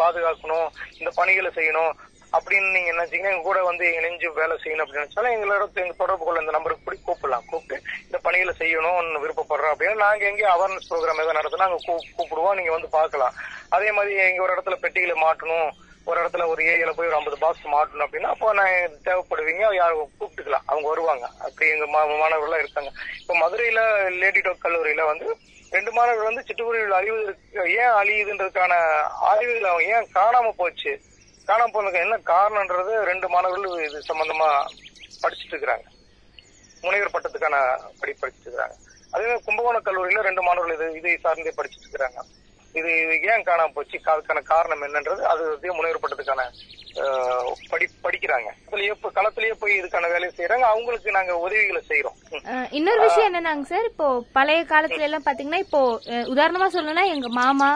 பாதுகாக்கணும் 0.00 0.68
இந்த 0.98 1.10
பணிகளை 1.16 1.50
செய்யணும் 1.56 1.92
அப்படின்னு 2.38 2.70
நீங்க 2.70 2.92
நினைச்சீங்கன்னா 2.92 3.30
எங்க 3.30 3.42
கூட 3.42 3.62
வந்து 3.62 3.84
இணைஞ்சு 3.84 4.26
வேலை 4.32 4.56
செய்யணும் 4.64 4.86
அப்படின்னு 4.86 5.04
நினைச்சாலும் 5.04 5.34
எங்களோட 5.34 5.74
எங்க 5.74 5.94
தொடர்பு 5.98 6.24
கொள்ள 6.24 6.40
இந்த 6.40 6.52
நம்பருக்கு 6.52 6.94
கூட 6.94 6.96
கூப்பிடலாம். 6.96 7.50
கூப்பிட்டு 7.50 7.82
இந்த 8.04 8.18
பணிகளை 8.18 8.54
செய்யணும்னு 8.58 9.24
விருப்பப்படுறோம் 9.24 9.72
அப்படின்னா 9.74 9.94
நாங்க 9.94 10.26
எங்க 10.26 10.48
அவேர்னஸ் 10.48 10.92
ப்ரோக்ராம் 10.92 11.22
எதாவது 11.22 11.32
நடத்தினா 11.32 11.60
அங்க 11.60 11.76
கூ- 11.86 12.20
கூப்பிடுவோம். 12.20 12.54
நீங்க 12.54 12.70
வந்து 12.70 12.88
பார்க்கலாம். 12.88 13.32
அதே 13.68 13.92
மாதிரி 13.92 14.16
எங்க 14.16 14.42
ஒரு 14.42 14.54
இடத்துல 14.54 14.74
பெட்டிகளை 14.74 15.22
மாட்டணும். 15.22 15.70
ஒரு 16.04 16.24
இடத்துல 16.24 16.46
ஒரு 16.46 16.64
ஏரியால 16.64 16.92
போய் 16.92 17.06
ஒரு 17.06 17.16
ஐம்பது 17.16 17.38
பாக்ஸ் 17.38 17.66
மாட்டணும் 17.66 18.06
அப்படின்னா 18.06 18.22
அப்போ 18.22 18.52
நான் 18.52 18.90
தேவைப்படுவீங்க 19.04 19.74
யார் 19.74 19.96
கூப்பிட்டுக்கலாம். 19.96 20.62
அவங்க 20.66 20.88
வருவாங்க. 20.88 21.26
அப்படி 21.26 21.70
எங்க 21.70 21.84
மா- 21.84 22.10
மாணவர்கள்லாம் 22.10 22.58
இருக்காங்க. 22.58 22.90
இப்போ 23.20 23.38
மதுரையில 23.38 24.10
லேடி 24.10 24.40
டாக் 24.40 24.64
கல்லூரியில 24.64 25.04
வந்து 25.04 25.36
ரெண்டு 25.70 25.92
மாணவர்கள் 25.92 26.34
வந்து 26.34 26.44
சிட்டுக்குருவியில் 26.46 26.94
அழிவு 26.94 27.36
ஏன் 27.52 27.76
அழியுதுன்றதுக்கான 27.78 28.74
ஆய்வுகள் 29.02 29.70
அவங்க 29.70 29.82
ஏன் 29.82 30.08
காணாம 30.14 30.52
போச்சு? 30.56 31.00
காணாம 31.48 31.72
போனதுக்கு 31.72 32.04
என்ன 32.04 32.16
காரணம்ன்றது 32.30 32.92
ரெண்டு 33.10 33.26
மாணவர்கள் 33.34 33.84
இது 33.86 33.98
சம்பந்தமா 34.10 34.48
படிச்சுட்டு 35.22 35.52
இருக்கிறாங்க 35.54 35.86
முனைவர் 36.84 37.14
பட்டத்துக்கான 37.14 37.56
படி 38.00 38.12
படிச்சுட்டு 38.14 38.48
இருக்கிறாங்க 38.48 38.76
அதே 39.12 39.24
மாதிரி 39.24 39.44
கும்பகோணம் 39.46 39.84
கல்லூரியில 39.86 40.24
ரெண்டு 40.28 40.42
மாணவர்கள் 40.46 40.76
இது 40.78 40.86
இதை 41.00 41.12
சார்ந்தே 41.24 41.52
படிச்சுட்டு 41.58 41.86
இருக்கிறாங்க 41.86 42.20
இது 42.74 42.90
இது 43.02 43.28
ஏன் 43.32 43.44
காணாம 43.48 43.72
போச்சு? 43.74 43.96
அதுக்கான 44.12 44.40
காரணம் 44.48 44.84
என்னன்றது 44.86 45.22
அது 45.32 45.42
முனைவர் 45.76 46.00
பட்டத்துக்கான 46.02 46.44
படி 47.70 47.84
படிக்கிறாங்க. 48.04 48.48
அதுலயே 48.66 48.94
களத்திலேயே 49.16 49.54
போய் 49.62 49.78
இதுக்கான 49.78 50.08
வேலையை 50.12 50.32
செய்யறாங்க 50.34 50.66
அவங்களுக்கு 50.70 51.16
நாங்க 51.16 51.32
உதவிகளை 51.44 51.82
செய்யறோம் 51.90 52.18
இன்னொரு 52.78 53.00
விஷயம் 53.04 53.28
என்னன்னாங்க 53.30 53.64
சார்? 53.64 53.88
இப்போ 53.92 54.06
பழைய 54.38 54.62
காலத்துல 54.72 55.06
எல்லாம் 55.08 55.26
பாத்தீங்கன்னா 55.26 55.62
இப்போ 55.66 55.80
உதாரணமா 56.34 56.68
சொல்லணும்னா 56.74 57.06
எங்க 57.14 57.30
மாமா 57.40 57.70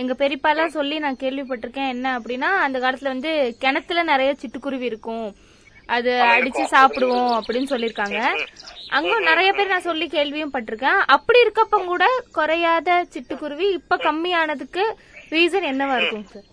எங்க 0.00 0.12
பெரியப்பா 0.20 0.50
எல்லாம் 0.54 0.76
சொல்லி 0.76 0.96
நான் 1.04 1.22
கேள்விப்பட்டிருக்கேன் 1.22 1.92
என்ன 1.94 2.06
அப்படின்னா 2.18 2.48
அந்த 2.64 2.78
காலத்துல 2.84 3.12
வந்து 3.14 3.30
கிணத்துல 3.62 4.02
நிறைய 4.12 4.30
சிட்டுக்குருவி 4.40 4.86
இருக்கும். 4.90 5.28
அது 5.96 6.12
அடிச்சு 6.34 6.62
சாப்பிடுவோம் 6.74 7.32
அப்படின்னு 7.38 7.70
சொல்லிருக்காங்க 7.72 8.20
அங்கும் 8.96 9.26
நிறைய 9.28 9.50
பேர் 9.56 9.72
நான் 9.72 9.88
சொல்லி 9.88 10.06
கேள்வியும் 10.16 10.52
பட்டிருக்கேன். 10.54 11.00
அப்படி 11.14 11.38
இருக்கப்ப 11.44 11.78
கூட 11.90 12.04
குறையாத 12.38 12.98
சிட்டுக்குருவி 13.14 13.68
இப்ப 13.78 13.98
கம்மியானதுக்கு 14.06 14.84
ரீசன் 15.34 15.70
என்னவா 15.72 15.96
இருக்கும் 16.00 16.28
சார் 16.32 16.46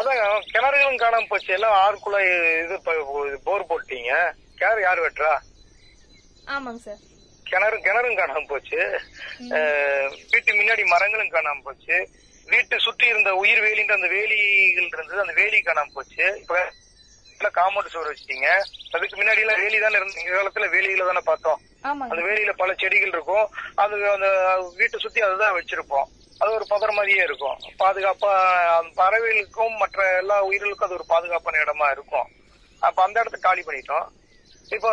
அதான் 0.00 0.18
கிணறுகளும் 0.52 1.02
காணாம 1.02 1.28
போச்சு. 1.28 1.50
எல்லாம் 1.56 1.76
ஆறுக்குள்ள 1.82 2.18
இது 2.64 2.76
போர் 3.46 3.68
போட்டீங்க. 3.70 4.12
கிணறு 4.60 4.80
யார் 4.86 5.04
வெட்டுறா? 5.04 5.34
ஆமாங்க 6.54 6.80
சார் 6.88 7.00
கிணறு 7.50 7.76
கிணறும் 7.86 8.18
காணாம 8.20 8.44
போச்சு. 8.52 8.80
வீட்டு 10.32 10.50
முன்னாடி 10.60 10.84
மரங்களும் 10.94 11.34
காணாம 11.36 11.64
போச்சு. 11.68 11.98
வீட்டு 12.52 12.76
சுற்றி 12.86 13.06
இருந்த 13.12 13.30
உயிர் 13.42 13.62
வேலின்ற 13.66 13.94
அந்த 13.98 14.08
வேலிகள் 14.16 14.90
இருந்தது 14.96 15.22
அந்த 15.24 15.34
வேலி 15.40 15.58
காணாம 15.68 15.94
போச்சு. 15.94 16.26
இப்ப 16.42 17.48
காம்பவுண்ட் 17.56 17.92
சுவர் 17.92 18.10
வச்சிட்டீங்க. 18.10 18.48
அதுக்கு 18.96 19.16
முன்னாடி 19.20 19.42
எல்லாம் 19.44 19.60
வேலி 19.62 19.78
தானே 19.80 19.98
இருந்த 19.98 20.20
இந்த 20.20 20.32
காலத்துல 20.36 20.68
வேலியில 20.74 21.06
தானே 21.08 21.22
பார்த்தோம். 21.30 21.58
அந்த 22.12 22.22
வேலியில 22.28 22.52
பல 22.60 22.70
செடிகள் 22.82 23.12
இருக்கும். 23.14 23.46
அது 23.82 23.96
அந்த 24.14 24.28
வீட்டை 24.78 24.98
சுத்தி 25.02 25.20
அதுதான் 25.26 25.56
வச்சிருப்போம். 25.56 26.06
அது 26.40 26.50
ஒரு 26.58 26.66
பதற 26.70 26.90
மாதிரியே 26.96 27.22
இருக்கும். 27.28 27.58
பாதுகாப்பா 27.82 28.30
அந்த 28.78 28.90
பறவைகளுக்கும் 29.02 29.76
மற்ற 29.82 30.00
எல்லா 30.22 30.36
உயிர்களுக்கும் 30.48 30.88
அது 30.88 30.98
ஒரு 30.98 31.06
பாதுகாப்பான 31.12 31.60
இடமா 31.64 31.88
இருக்கும். 31.96 32.26
அப்ப 32.88 32.98
அந்த 33.06 33.16
இடத்த 33.22 33.38
காலி 33.46 33.62
பண்ணிட்டோம். 33.68 34.06
இப்போ 34.76 34.90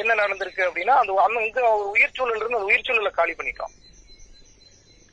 என்ன 0.00 0.12
நடந்திருக்கு 0.22 0.62
அப்படின்னா 0.68 0.94
அந்த 1.02 1.12
அந்த 1.26 1.46
இங்க 1.48 1.62
உயிர் 1.94 2.16
சூழல் 2.16 2.40
இருந்து 2.40 2.58
அந்த 2.60 2.70
உயிர் 2.70 2.86
சூழலை 2.88 3.12
காலி 3.20 3.34
பண்ணிட்டோம். 3.38 3.72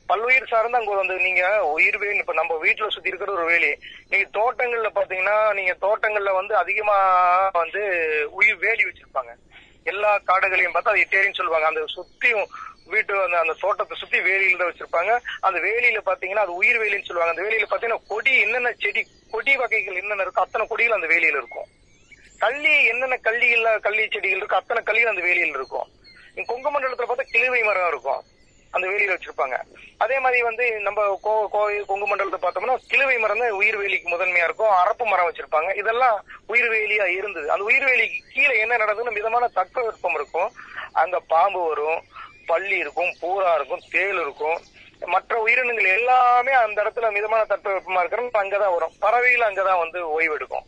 பல்லுயிர் 0.08 0.50
சார்ந்து 0.52 0.78
அங்க 0.78 0.94
வந்து 0.94 1.14
நீங்க 1.18 1.42
உயிர் 1.76 1.98
வேலி 1.98 2.16
இப்ப 2.16 2.32
நம்ம 2.32 2.56
வீட்டுல 2.64 2.88
சுத்தி 2.88 3.08
இருக்கிற 3.08 3.32
ஒரு 3.32 3.44
வேலி. 3.44 3.70
நீங்க 4.10 4.26
தோட்டங்கள்ல 4.38 4.88
பாத்தீங்கன்னா 4.98 5.36
நீங்க 5.58 5.72
தோட்டங்கள்ல 5.84 6.32
வந்து 6.40 6.56
அதிகமா 6.56 6.96
வந்து 7.62 7.82
உயிர் 8.30 8.60
வேலி 8.64 8.84
வச்சிருப்பாங்க. 8.84 9.32
எல்லா 9.92 10.10
காடுகளையும் 10.30 10.74
பார்த்தா 10.74 10.92
அது 10.94 11.04
இட்டேரின்னு 11.04 11.38
சொல்லுவாங்க. 11.40 11.66
அந்த 11.66 11.84
சுத்தியும் 11.96 12.46
வீட்டு 12.92 13.22
அந்த 13.22 13.36
அந்த 13.38 13.54
தோட்டத்தை 13.60 13.96
சுத்தி 13.96 14.18
வேலியில 14.20 14.58
தான் 14.60 14.70
வச்சிருப்பாங்க. 14.70 15.12
அந்த 15.40 15.58
வேலியில 15.60 16.02
பாத்தீங்கன்னா 16.08 16.44
அது 16.46 16.54
உயிர் 16.54 16.80
வேலின்னு 16.82 17.08
சொல்லுவாங்க. 17.08 17.34
அந்த 17.34 17.44
வேலியில 17.46 17.68
பாத்தீங்கன்னா 17.70 18.06
கொடி 18.08 18.34
என்னென்ன 18.40 18.72
செடி 18.84 19.02
கொடி 19.30 19.56
வகைகள் 19.56 20.00
என்னென்ன 20.02 20.24
இருக்கோ 20.24 20.44
அத்தனை 20.44 20.66
கொடிகள் 20.66 20.98
அந்த 20.98 21.06
வேலியில 21.06 21.40
இருக்கும். 21.42 21.68
கள்ளி 22.38 22.84
என்னென்ன 22.84 23.16
கள்ளிகள்ல 23.24 23.80
கள்ளி 23.80 24.04
செடிகள் 24.14 24.40
இருக்கோ 24.42 24.60
அத்தனை 24.60 24.82
கள்ளிகள் 24.82 25.12
அந்த 25.14 25.24
வேலியில் 25.28 25.58
இருக்கும். 25.60 25.88
கொங்கு 26.50 26.68
மண்டலத்துல 26.70 27.08
பார்த்தா 27.08 27.32
கிளிவை 27.34 27.60
மரம் 27.64 27.90
இருக்கும். 27.94 28.22
அந்த 28.74 28.84
வேலியில 28.90 29.14
வச்சிருப்பாங்க. 29.14 29.56
அதே 30.04 30.16
மாதிரி 30.24 30.38
வந்து 30.48 30.64
நம்ம 30.86 31.00
கோ 31.26 31.32
கோயில் 31.54 31.88
கொங்கு 31.90 32.06
மண்டலத்தை 32.10 32.40
பார்த்தோம்னா 32.42 32.76
கிழுவை 32.92 33.16
மரம் 33.20 33.42
தான் 33.42 33.58
உயிர் 33.60 33.78
வேலிக்கு 33.80 34.08
முதன்மையா 34.12 34.46
இருக்கும். 34.48 34.74
அரப்பு 34.82 35.04
மரம் 35.10 35.28
வச்சிருப்பாங்க. 35.28 35.70
இதெல்லாம் 35.82 36.16
உயிர் 36.52 36.70
வேலியா 36.74 37.06
இருந்தது. 37.18 37.46
அந்த 37.54 37.64
உயிர் 37.70 37.86
வேலிக்கு 37.90 38.18
கீழே 38.34 38.54
என்ன 38.64 38.76
நடக்குதுன்னு 38.82 39.16
மிதமான 39.18 39.50
தட்பவெப்பம் 39.58 40.16
இருக்கும். 40.20 40.50
அங்க 41.02 41.16
பாம்பு 41.32 41.62
வரும் 41.68 42.00
பள்ளி 42.50 42.76
இருக்கும் 42.84 43.12
பூரா 43.20 43.50
இருக்கும் 43.58 43.84
தேள் 43.94 44.20
இருக்கும். 44.24 44.58
மற்ற 45.14 45.34
உயிரினங்கள் 45.44 45.94
எல்லாமே 45.98 46.52
அந்த 46.64 46.76
இடத்துல 46.82 47.06
மிதமான 47.16 47.42
தட்பவெப்பமா 47.52 48.00
இருக்கிறது 48.02 48.42
அங்கதான் 48.42 48.74
வரும். 48.76 48.94
பறவைகள் 49.04 49.48
அங்கதான் 49.48 49.82
வந்து 49.84 50.00
ஓய்வெடுக்கும் 50.16 50.66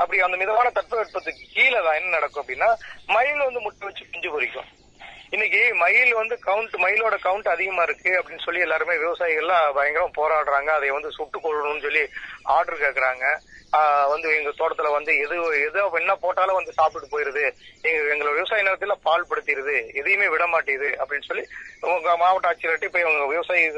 அப்படி 0.00 0.18
அந்த 0.24 0.36
மிதமான 0.40 0.70
தட்பவெப்பத்துக்கு 0.78 1.44
கீழே 1.52 1.78
தான் 1.84 1.98
என்ன 1.98 2.14
நடக்கும் 2.16 2.42
அப்படின்னா 2.42 2.68
மயில் 3.14 3.46
வந்து 3.48 3.60
முட்டை 3.66 3.84
வச்சு 3.88 4.04
குஞ்சு 4.12 4.28
பொறிக்கும். 4.34 4.65
மயில் 5.86 6.14
வந்து 6.14 6.38
கவுண்ட் 6.46 6.74
மயிலோட 6.76 7.16
கவுண்ட் 7.24 7.48
அதிகமா 7.48 7.82
இருக்கு 7.82 8.10
அப்படின்னு 8.10 8.44
சொல்லி 8.44 8.60
எல்லாருமே 8.60 8.94
விவசாயிகள்லாம் 8.94 9.72
பயங்கரம் 9.74 10.12
போராடுறாங்க. 10.16 10.66
அதை 10.66 10.90
வந்து 10.90 11.10
சுட்டு 11.10 11.38
கொள்ளணும்னு 11.38 11.82
சொல்லி 11.82 12.08
ஆர்டர் 12.42 12.78
கேக்குறாங்க. 12.78 13.38
ஆஹ் 13.72 14.08
வந்து 14.08 14.36
எங்க 14.36 14.50
தோட்டத்துல 14.50 14.92
வந்து 14.92 15.18
எது 15.18 15.60
எதோ 15.60 15.90
என்ன 15.92 16.14
போட்டாலும் 16.14 16.54
வந்து 16.54 16.72
சாப்பிட்டு 16.72 17.08
போயிருது. 17.08 17.52
எங்க 17.82 18.14
எங்களோட 18.14 18.32
விவசாய 18.32 18.62
நிலத்துல 18.62 18.92
பால் 19.02 19.26
படுத்திடுது 19.30 19.94
எதையுமே 19.94 20.28
விட 20.28 20.46
மாட்டேங்குது 20.46 21.04
அப்படின்னு 21.04 21.22
சொல்லி 21.22 21.46
உங்க 21.80 22.16
மாவட்ட 22.16 22.52
ஆட்சியர்கிட்ட 22.52 22.88
போய் 22.88 23.02
அவங்க 23.02 23.26
விவசாய 23.26 23.70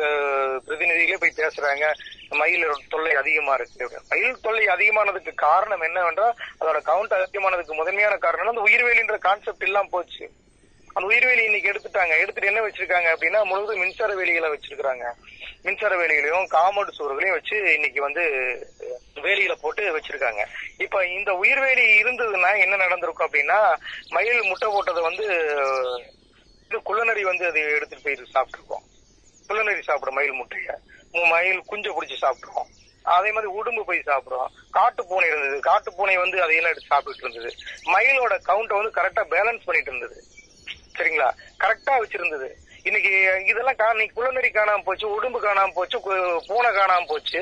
பிரதிநிதிகளே 0.66 1.16
போய் 1.21 1.35
பேசுறாங்க. 1.37 1.92
மயில் 2.29 2.73
தொல்லை 2.88 3.14
அதிகமா 3.14 3.55
இருக்கு. 3.55 4.01
மயில் 4.09 4.40
தொல்லை 4.40 4.66
அதிகமானதுக்கு 4.66 5.35
காரணம் 5.35 5.81
என்னவென்றால் 5.81 6.35
அதோட 6.61 6.79
கவுண்ட் 6.87 7.12
அதிகமானதுக்கு 7.12 7.75
முதன்மையான 7.75 8.16
காரணம் 8.16 8.57
அந்த 8.57 8.71
உயிர்வேலின்ற 8.71 9.18
கான்செப்ட் 9.18 9.62
இல்லாம 9.62 9.88
போச்சு. 9.90 10.31
அந்த 10.98 11.14
உயிர்வேலி 11.14 11.44
இன்னைக்கு 11.44 11.70
எடுத்துட்டாங்க. 11.72 12.14
எடுத்துட்டு 12.18 12.48
என்ன 12.48 12.61
வச்சிருக்காங்க 12.61 13.08
அப்படின்னா 13.14 13.44
முழுவதும் 13.44 13.80
மின்சார 13.80 14.14
வேலிகளை 14.14 14.48
வச்சிருக்காங்க 14.54 15.04
மின்சார 15.62 15.96
வேலிகளையும் 15.96 16.48
காம்பவுண்ட் 16.54 16.96
சுவர்களையும் 16.98 17.37
வச்சு 17.37 17.74
இன்னைக்கு 17.74 18.00
வந்து 18.00 18.22
வேலியில 19.14 19.54
போட்டு 19.61 19.98
வச்சிருக்காங்க. 19.98 20.42
இப்ப 20.78 21.06
இந்த 21.06 21.32
உயிர்வேலி 21.32 21.84
இருந்ததுன்னா 22.02 22.58
என்ன 22.58 22.76
நடந்திருக்கும் 22.76 23.32
அப்படின்னா 23.32 23.58
மயில் 24.08 24.42
முட்டை 24.42 24.68
போட்டதை 24.70 25.02
வந்து 25.02 25.26
இது 26.68 26.82
குள்ளநரி 26.82 27.24
வந்து 27.24 27.46
அதை 27.46 27.62
எடுத்துட்டு 27.62 28.04
போய் 28.04 28.32
சாப்பிட்டுருக்கோம். 28.34 28.84
குள்ளநரி 29.46 29.82
சாப்பிடும் 29.82 30.14
மயில் 30.14 30.40
முட்டைய. 30.40 30.74
மயில் 31.28 31.62
குஞ்சை 31.70 31.92
பிடிச்சி 31.98 32.16
சாப்பிட்டுருக்கோம். 32.24 32.70
அதே 33.02 33.32
மாதிரி 33.32 33.52
உடும்பு 33.52 33.82
போய் 33.82 34.02
சாப்பிடுறோம். 34.06 34.50
காட்டு 34.70 35.06
பூனை 35.06 35.28
இருந்தது. 35.28 35.61
காட்டு 35.61 35.94
பூனை 35.94 36.16
வந்து 36.16 36.42
அதையெல்லாம் 36.42 36.72
எடுத்து 36.72 36.92
சாப்பிட்டு 36.94 37.22
இருந்தது. 37.22 37.54
மயிலோட 37.84 38.34
கவுண்டை 38.48 38.76
வந்து 38.80 38.96
கரெக்டா 38.98 39.24
பேலன்ஸ் 39.34 39.64
பண்ணிட்டு 39.64 39.92
இருந்தது. 39.92 40.18
சரிங்களா? 40.98 41.28
கரெக்டா 41.58 41.92
வச்சிருந்தது. 41.98 42.48
இன்னைக்கு 42.82 43.11
இதெல்லாம் 43.46 43.76
கா- 43.76 43.90
இன்னைக்கு 43.90 44.16
குளநெறி 44.18 44.50
காணாம 44.50 44.82
போச்சு 44.84 45.06
உடும்பு 45.08 45.38
காணாம 45.40 45.72
போச்சு 45.74 46.00
பூனை 46.46 46.70
காணாம 46.70 47.06
போச்சு 47.06 47.40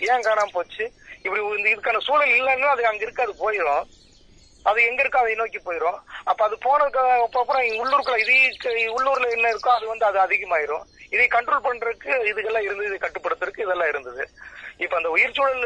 ஏன் 0.00 0.22
காணாம 0.22 0.52
போச்சு? 0.52 0.92
இப்படி 1.22 1.42
இந்த 1.56 1.68
இதுக்கான 1.70 1.98
சூழல் 1.98 2.28
இல்லைன்னா 2.28 2.70
அது 2.74 2.86
அங்க 2.86 3.02
இருக்காது 3.02 3.34
போயிடும் 3.38 3.86
அது 4.62 4.84
எங்க 4.84 5.02
இருக்கோ 5.02 5.16
அதை 5.16 5.34
நோக்கி 5.34 5.58
போயிடும் 5.58 5.98
அப்ப 6.24 6.44
அது 6.44 6.58
போனதுக்கு 6.64 6.98
அப்புறம் 7.38 7.62
இங்க 7.62 7.82
உள்ளூருக்குள்ள 7.82 8.18
இது 8.18 8.92
உள்ளூர்ல 8.92 9.30
என்ன 9.30 9.52
இருக்கோ 9.52 9.68
அது 9.68 9.86
வந்து 9.86 10.04
அது 10.04 10.18
அதிகமாயிரும். 10.26 10.84
இதை 11.10 11.26
கண்ட்ரோல் 11.26 11.64
பண்றதுக்கு 11.64 12.10
இதுக்கெல்லாம் 12.30 12.62
இருந்தது 12.62 12.94
இதை 12.94 12.98
கட்டுப்படுத்துறதுக்கு 12.98 13.60
இதெல்லாம் 13.60 13.88
இருந்தது. 13.88 14.28
இப்ப 14.78 14.96
அந்த 14.96 15.10
உயிர் 15.10 15.34
சூழல் 15.34 15.64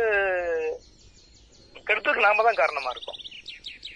கெடுத்ததுக்கு 1.87 2.27
நாம 2.29 2.43
தான் 2.43 2.55
காரணமா 2.55 2.91
இருக்கோம். 2.91 3.21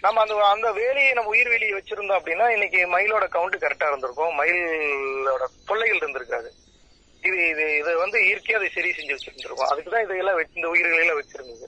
நம்ம 0.05 0.21
அந்த 0.23 0.35
அந்த 0.55 0.69
வேலையை 0.79 1.11
நம்ம 1.17 1.33
உயிர் 1.35 1.51
வேலியை 1.53 1.75
வச்சிருந்தோம் 1.77 2.19
அப்படின்னா 2.19 2.47
இன்னைக்கு 2.55 2.81
மயிலோட 2.95 3.25
கவுண்ட் 3.35 3.57
கரெக்டா 3.65 3.89
இருந்திருக்கும். 3.91 4.35
மயிலோட 4.41 5.45
தொல்லைகள் 5.69 6.01
இருந்திருக்காது. 6.03 6.49
இது 7.29 7.39
இது 7.53 7.65
இது 7.81 7.93
வந்து 8.05 8.19
இயற்கையா 8.27 8.59
அதை 8.59 8.69
சரி 8.77 8.91
செஞ்சு 8.99 9.15
வச்சிருந்திருக்கும். 9.17 9.71
அதுக்கு 9.71 9.93
தான் 9.95 10.05
இதையெல்லாம் 10.07 10.41
இந்த 10.59 10.69
உயிர்களை 10.75 11.01
எல்லாம் 11.05 11.21
வச்சிருந்தது. 11.21 11.67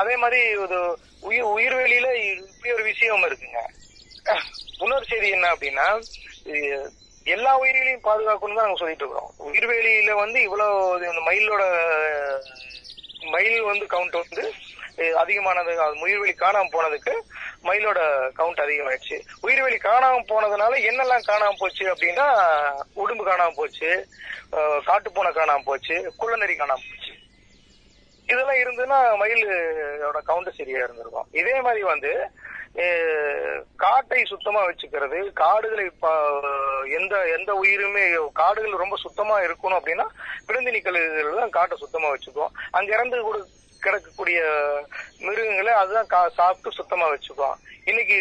அதே 0.00 0.14
மாதிரி 0.22 0.40
ஒரு 0.64 0.78
உயிர் 1.28 1.50
உயிர்வெளியில 1.56 2.08
இப்படி 2.30 2.72
ஒரு 2.76 2.84
விஷயம் 2.90 3.28
இருக்குங்க. 3.28 3.60
இன்னொரு 4.82 5.06
செய்தி 5.12 5.28
என்ன 5.36 5.46
அப்படின்னா 5.54 5.86
எல்லா 7.34 7.52
உயிர்களையும் 7.62 8.06
பாதுகாக்கணும் 8.08 8.58
தான் 8.58 8.66
நாங்க 8.66 8.80
சொல்லிட்டு 8.82 9.04
இருக்கிறோம். 9.04 9.32
உயிர்வேலியில 9.48 10.12
வந்து 10.22 10.38
இவ்வளவு 10.46 11.08
இந்த 11.10 11.22
மயிலோட 11.28 11.62
மயில் 13.34 13.68
வந்து 13.70 13.86
கவுண்ட் 13.94 14.20
வந்து 14.22 14.44
அதிகமானது 15.22 15.72
உயிர்வெளி 16.06 16.34
காணாம 16.42 16.70
போனதுக்கு 16.72 17.14
மயிலோட 17.68 18.00
கவுண்ட் 18.38 18.64
அதிகமாயிடுச்சு. 18.64 19.16
உயிர்வெளி 19.46 19.78
காணாம 19.86 20.22
போனதுனால 20.32 20.80
என்னெல்லாம் 20.90 21.28
காணாம 21.30 21.58
போச்சு 21.62 21.84
அப்படின்னா 21.92 22.26
உடும்பு 23.02 23.24
காணாம 23.30 23.54
போச்சு 23.60 23.90
காட்டு 24.52 24.86
காட்டுப்பூனை 24.88 25.30
காணாம 25.38 25.64
போச்சு 25.70 25.96
குள்ளநெறி 26.20 26.54
காணாம 26.56 26.84
போச்சு. 26.88 27.12
இதெல்லாம் 28.30 28.60
இருந்ததுன்னா 28.62 28.98
மயிலோட 29.20 30.18
கவுண்ட் 30.30 30.58
சரியா 30.58 30.82
இருந்திருக்கும். 30.84 31.28
இதே 31.40 31.56
மாதிரி 31.66 31.82
வந்து 31.92 32.12
காட்டை 33.82 34.20
சுத்தமா 34.32 34.60
வச்சுக்கிறது 34.66 35.20
காடுகளை 35.40 35.86
எந்த 36.98 37.14
எந்த 37.36 37.50
உயிருமே 37.62 38.04
காடுகள் 38.40 38.82
ரொம்ப 38.82 38.96
சுத்தமா 39.04 39.36
இருக்கணும் 39.46 39.78
அப்படின்னா 39.78 40.06
பிறந்தினி 40.48 40.80
கழுகுகள் 40.84 41.40
தான் 41.40 41.56
காட்டை 41.56 41.78
சுத்தமா 41.80 42.10
வச்சுக்கும் 42.12 42.54
அங்க 42.78 42.88
இறந்து 42.96 43.18
கூட 43.28 43.40
கிடக்கக்கூடிய 43.82 44.38
மிருகங்களை 45.18 45.72
அதுதான் 45.72 46.06
கா- 46.06 46.34
சாப்பிட்டு 46.34 46.72
சுத்தமா 46.72 47.06
வச்சுக்கும் 47.06 47.56
இன்னைக்கு 47.84 48.16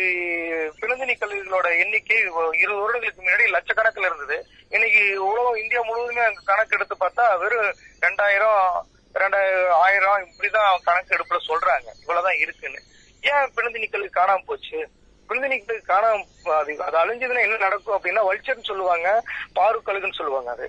பிறந்தினி 0.80 1.14
கல்விகளோட 1.14 1.80
எண்ணிக்கை 1.80 2.18
இருபது 2.18 2.82
வருடங்களுக்கு 2.82 3.22
முன்னாடி 3.22 3.48
லட்சக்கணக்கில் 3.48 4.06
இருந்தது. 4.06 4.38
இன்னைக்கு 4.70 5.24
உலகம் 5.24 5.56
இந்தியா 5.56 5.82
முழுவதுமே 5.82 6.24
அங்க 6.24 6.42
கணக்கு 6.46 6.76
எடுத்து 6.76 6.96
பார்த்தா 7.00 7.38
வெறும் 7.38 7.74
ரெண்டாயிரம் 8.02 8.88
ரெண்டாயிரம் 9.16 9.72
ஆயிரம் 9.78 10.28
இப்படிதான் 10.28 10.84
கணக்கு 10.84 11.16
எடுப்புல 11.16 11.40
சொல்றாங்க. 11.48 11.88
இவ்வளவுதான் 12.00 12.38
இருக்குன்னு. 12.38 12.82
ஏன் 13.24 13.52
பிணந்தினிக்கல் 13.56 14.10
காணாம 14.14 14.44
போச்சு? 14.46 14.90
பிணந்தினிக்கல் 15.30 15.82
காணாம 15.88 16.24
அது 16.54 16.84
அது 16.84 16.98
அழிஞ்சதுன்னா 16.98 17.42
என்ன 17.42 17.58
நடக்கும் 17.58 17.96
அப்படின்னா 17.98 18.26
வல்ச்சர்னு 18.26 18.64
சொல்லுவாங்க 18.64 19.24
பாருக்கழுகுன்னு 19.56 20.14
சொல்லுவாங்க 20.14 20.52
அது. 20.52 20.68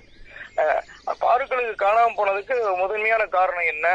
அஹ், 0.57 0.81
பாருக்கழுகு 1.21 1.75
காணாம 1.75 2.13
போனதுக்கு 2.17 2.77
முதன்மையான 2.77 3.25
காரணம் 3.25 3.65
என்ன? 3.65 3.87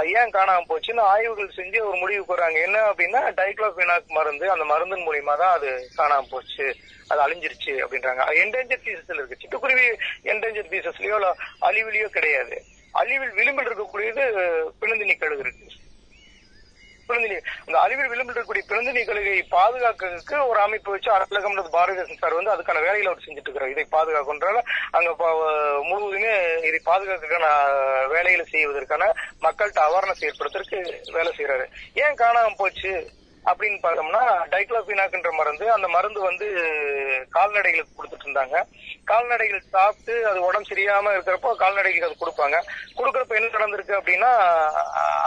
அது 0.00 0.10
ஏன் 0.20 0.34
காணாம 0.34 0.64
போச்சுன்னு 0.68 1.02
ஆய்வுகள் 1.12 1.56
செஞ்சு 1.56 1.78
ஒரு 1.86 1.96
முடிவுக்கு 1.98 2.34
வராங்க 2.34 2.58
என்ன 2.60 2.78
அப்படின்னா 2.90 3.20
டைக்ளோபினாக் 3.40 4.14
மருந்து 4.18 4.46
அந்த 4.50 4.64
மருந்தின் 4.64 5.06
மூலியமா 5.06 5.34
தான் 5.36 5.54
அது 5.56 5.70
காணாம 5.96 6.28
போச்சு. 6.30 6.66
அது 7.08 7.20
அழிஞ்சிருச்சு 7.24 7.72
அப்படின்றாங்க. 7.84 8.24
என்டேஞ்சர் 8.42 8.84
பீசஸ்ல 8.84 9.18
இருக்கு. 9.18 9.40
சிட்டுக்குருவி 9.42 9.86
என்டேஞ்சர் 10.32 10.70
பீசஸ்லயோ 10.72 11.16
இல்ல 11.20 11.30
அழிவிலையோ 11.68 12.08
கிடையாது. 12.16 12.56
அழிவில் 12.92 13.36
விளிம்பில் 13.38 13.68
இருக்கக்கூடியது 13.68 14.22
பிணந்தினி 14.80 15.16
கழுகு 15.18 15.44
இருக்கு. 15.46 15.66
பிறந்தினி 17.10 17.36
அந்த 17.60 17.76
அறிவியல் 17.78 18.12
விளிம்பில் 18.12 18.32
இருக்கக்கூடிய 18.32 18.64
பிறந்தினி 18.68 19.02
கழுகை 19.04 19.36
பாதுகாக்கிறதுக்கு 19.54 20.36
ஒரு 20.50 20.60
அமைப்பு 20.60 20.94
வச்சு 20.94 21.10
அறக்கலகம் 21.16 21.72
பாரதிதாசன் 21.74 22.22
சார் 22.22 22.38
வந்து 22.38 22.54
அதுக்கான 22.54 22.82
வேலையில 22.86 23.12
அவர் 23.12 23.24
செஞ்சுட்டு 23.24 23.48
இருக்கிறார் 23.48 23.74
இதை 23.74 23.86
பாதுகாக்கின்றால 23.92 24.60
அங்க 24.92 25.10
முழுவதுமே 25.90 26.34
இதை 26.68 26.80
பாதுகாக்கிறதுக்கான 26.84 27.48
வேலைகளை 28.08 28.46
செய்வதற்கான 28.46 29.06
மக்கள்கிட்ட 29.42 29.80
அவேர்னஸ் 29.86 30.26
ஏற்படுத்துறதுக்கு 30.28 30.80
வேலை 31.12 31.32
செய்யறாரு 31.32 31.66
ஏன் 32.02 32.20
காணாம 32.20 32.54
போச்சு 32.58 32.92
அப்படின்னு 33.44 33.78
பார்த்தோம்னா 33.82 34.22
டைக்ளோபினாக்குன்ற 34.50 35.30
மருந்து 35.32 35.66
அந்த 35.72 35.86
மருந்து 35.88 36.20
வந்து 36.20 36.46
கால்நடைகளுக்கு 37.30 37.96
கொடுத்துட்டு 37.96 38.26
இருந்தாங்க 38.26 38.56
கால்நடைகள் 39.04 39.70
சாப்பிட்டு 39.70 40.14
அது 40.26 40.40
உடம்பு 40.40 40.70
சரியாம 40.70 41.12
இருக்கிறப்போ 41.14 41.52
கால்நடைகளுக்கு 41.54 42.08
அது 42.08 42.22
கொடுப்பாங்க. 42.22 42.58
கொடுக்கறப்ப 42.98 43.38
என்ன 43.38 43.54
நடந்திருக்கு 43.54 43.98
அப்படின்னா 43.98 44.30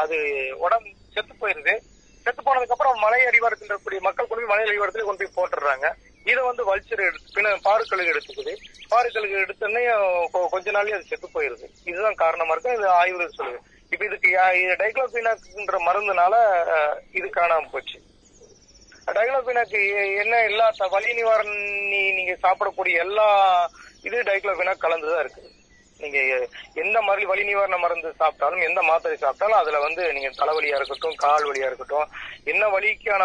அது 0.02 0.18
உடம்பு 0.58 0.92
செத்து 1.14 1.48
போயிருது. 1.48 1.80
செத்து 2.24 2.42
போனதுக்கு 2.42 2.72
அப்புறம் 2.72 3.00
மலை 3.00 3.26
அடிவாரத்தில் 3.26 3.70
இருக்கக்கூடிய 3.70 4.00
மக்கள் 4.00 4.28
கொண்டு 4.28 4.46
போய் 4.46 4.58
மலை 4.58 4.70
அடிவாரத்துல 4.70 5.02
கொண்டு 5.02 5.30
போய் 5.34 5.46
போட்டுடுறாங்க. 5.46 5.94
இதை 6.24 6.44
வந்து 6.44 6.76
வல்ச்சர் 6.76 7.08
எடுத்து 7.08 7.42
பின்ன 7.42 7.60
பாருக்கழுகு 7.64 8.18
எடுத்துக்குது. 8.18 8.56
பாருக்கழுகு 8.90 9.46
எடுத்தோடனே 9.48 9.88
கொ- 10.34 10.50
கொஞ்ச 10.50 10.72
நாள்லயே 10.72 10.94
அது 10.94 11.04
செத்து 11.04 11.30
போயிருது. 11.34 11.70
இதுதான் 11.84 12.16
காரணமா 12.16 12.52
இருக்கு 12.52 12.74
இது 12.74 12.88
ஆய்வுகள் 12.88 13.32
சொல்லுது. 13.38 13.58
இப்ப 13.90 14.06
இதுக்கு 14.06 14.38
டைக்ளோபினாக்குன்ற 14.78 15.78
மருந்துனால 15.86 16.58
இது 17.12 17.28
காணாம 17.28 17.70
போச்சு. 17.72 18.02
டைக்ளோபினாக்கு 19.06 20.18
என்ன 20.18 20.44
எல்லா 20.44 20.74
வலி 20.78 21.24
நிவாரணி 21.24 22.14
நீங்க 22.14 22.38
சாப்பிடக்கூடிய 22.44 22.98
எல்லா 22.98 23.70
இது 24.02 24.24
டைக்ளோபினாக் 24.24 24.78
கலந்துதான் 24.78 25.26
இருக்குது. 25.26 25.62
நீங்க 26.04 26.20
எந்த 26.84 26.98
மாதிரி 27.08 27.24
வலி 27.32 27.44
நிவாரண 27.44 27.78
மருந்து 27.78 28.10
சாப்பிட்டாலும் 28.22 28.66
எந்த 28.68 28.82
மாத்திரை 28.90 29.18
சாப்பிட்டாலும் 29.22 29.62
அதுல 29.62 29.80
வந்து 29.80 30.04
நீங்க 30.16 30.30
தலைவலியா 30.42 30.80
இருக்கட்டும் 30.80 31.20
கால் 31.26 31.48
வலியா 31.50 31.70
இருக்கட்டும் 31.70 32.10
என்ன 32.54 32.64
வலிக்கான 32.76 33.24